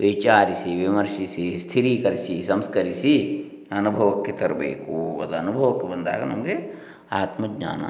ವಿಚಾರಿಸಿ, 0.02 0.70
ವಿಮರ್ಶಿಸಿ, 0.76 1.46
ಸ್ಥಿರೀಕರಿಸಿ, 1.58 2.36
ಸಂಸ್ಕರಿಸಿ 2.48 3.14
ಅನುಭವಕ್ಕೆ 3.76 4.32
ತರಬೇಕು. 4.32 4.96
ಅದು 5.20 5.34
ಅನುಭವಕ್ಕೆ 5.36 5.86
ಬಂದಾಗ 5.92 6.22
ನಮಗೆ 6.22 6.54
ಆತ್ಮಜ್ಞಾನ 7.12 7.82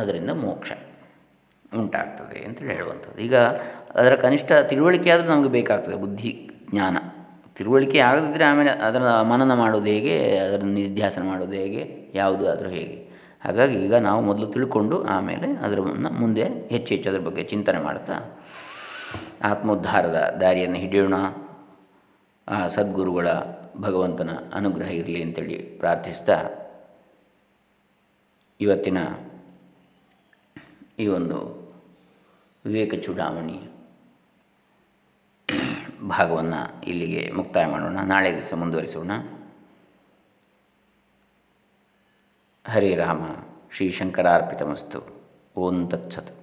ಅದರಿಂದ 0.00 0.30
ಮೋಕ್ಷ 0.30 0.72
ಉಂಟಾಗ್ತದೆ 1.78 2.38
ಅಂತೇಳಿ 2.44 2.74
ಹೇಳುವಂಥದ್ದು. 2.74 3.18
ಈಗ 3.22 3.36
ಅದರ 3.94 4.14
ಕನಿಷ್ಠ 4.14 4.52
ತಿಳುವಳಿಕೆ 4.52 5.10
ಆದರೂ 5.10 5.28
ನಮಗೆ 5.28 5.48
ಬೇಕಾಗ್ತದೆ, 5.48 5.94
ಬುದ್ಧಿ, 5.94 6.32
ಜ್ಞಾನ. 6.70 6.96
ತಿಳುವಳಿಕೆ 7.56 7.98
ಆಗದಿದ್ದರೆ 7.98 8.44
ಆಮೇಲೆ 8.44 8.70
ಅದರ 8.70 9.04
ಮನನ 9.22 9.54
ಮಾಡೋದು 9.54 9.84
ಹೇಗೆ, 9.84 10.16
ಅದರ 10.38 10.60
ನಿಧ್ಯಾಸನ 10.64 11.22
ಮಾಡೋದು 11.22 11.52
ಹೇಗೆ 11.52 11.82
ಯಾವುದು 12.14 12.44
ಆದರೂ 12.52 12.68
ಹೇಗೆ. 12.68 12.96
ಹಾಗಾಗಿ 13.44 13.76
ಈಗ 13.84 13.94
ನಾವು 13.94 14.20
ಮೊದಲು 14.20 14.46
ತಿಳ್ಕೊಂಡು 14.46 14.96
ಆಮೇಲೆ 15.04 15.48
ಅದರ 15.56 15.80
ಮುಂದೆ 16.18 16.44
ಹೆಚ್ಚು 16.68 16.90
ಹೆಚ್ಚು 16.94 17.10
ಅದರ 17.10 17.18
ಬಗ್ಗೆ 17.18 17.42
ಚಿಂತನೆ 17.42 17.78
ಮಾಡ್ತಾ 17.78 18.14
ಆತ್ಮೋದ್ಧಾರದ 19.42 20.38
ದಾರಿಯನ್ನು 20.40 20.76
ಹಿಡಿಯೋಣ. 20.76 21.14
ಆ 22.48 22.68
ಸದ್ಗುರುಗಳ 22.68 23.28
ಭಗವಂತನ 23.80 24.30
ಅನುಗ್ರಹ 24.52 24.90
ಇರಲಿ 24.90 25.22
ಅಂತೇಳಿ 25.22 25.56
ಪ್ರಾರ್ಥಿಸ್ತಾ 25.56 26.48
ಇವತ್ತಿನ 28.60 28.98
ಈ 30.98 31.06
ಒಂದು 31.06 31.66
ವಿವೇಕ 32.66 32.94
ಚೂಡಾವಣಿ 32.94 33.60
ಭಾಗವನ್ನು 36.08 36.84
ಇಲ್ಲಿಗೆ 36.84 37.30
ಮುಕ್ತಾಯ 37.30 37.66
ಮಾಡೋಣ. 37.66 37.98
ನಾಳೆ 38.00 38.36
ದಿವಸ 38.36 38.54
ಮುಂದುವರಿಸೋಣ. 38.54 39.10
ಹರೇ 42.70 42.94
ರಾಮ, 42.94 43.22
ಶ್ರೀ 43.72 43.90
ಶಂಕರಾರ್ಪಿತಮಸ್ತು. 43.90 45.20
ಓಂ 45.56 45.88
ತತ್ಸತ್. 45.88 46.35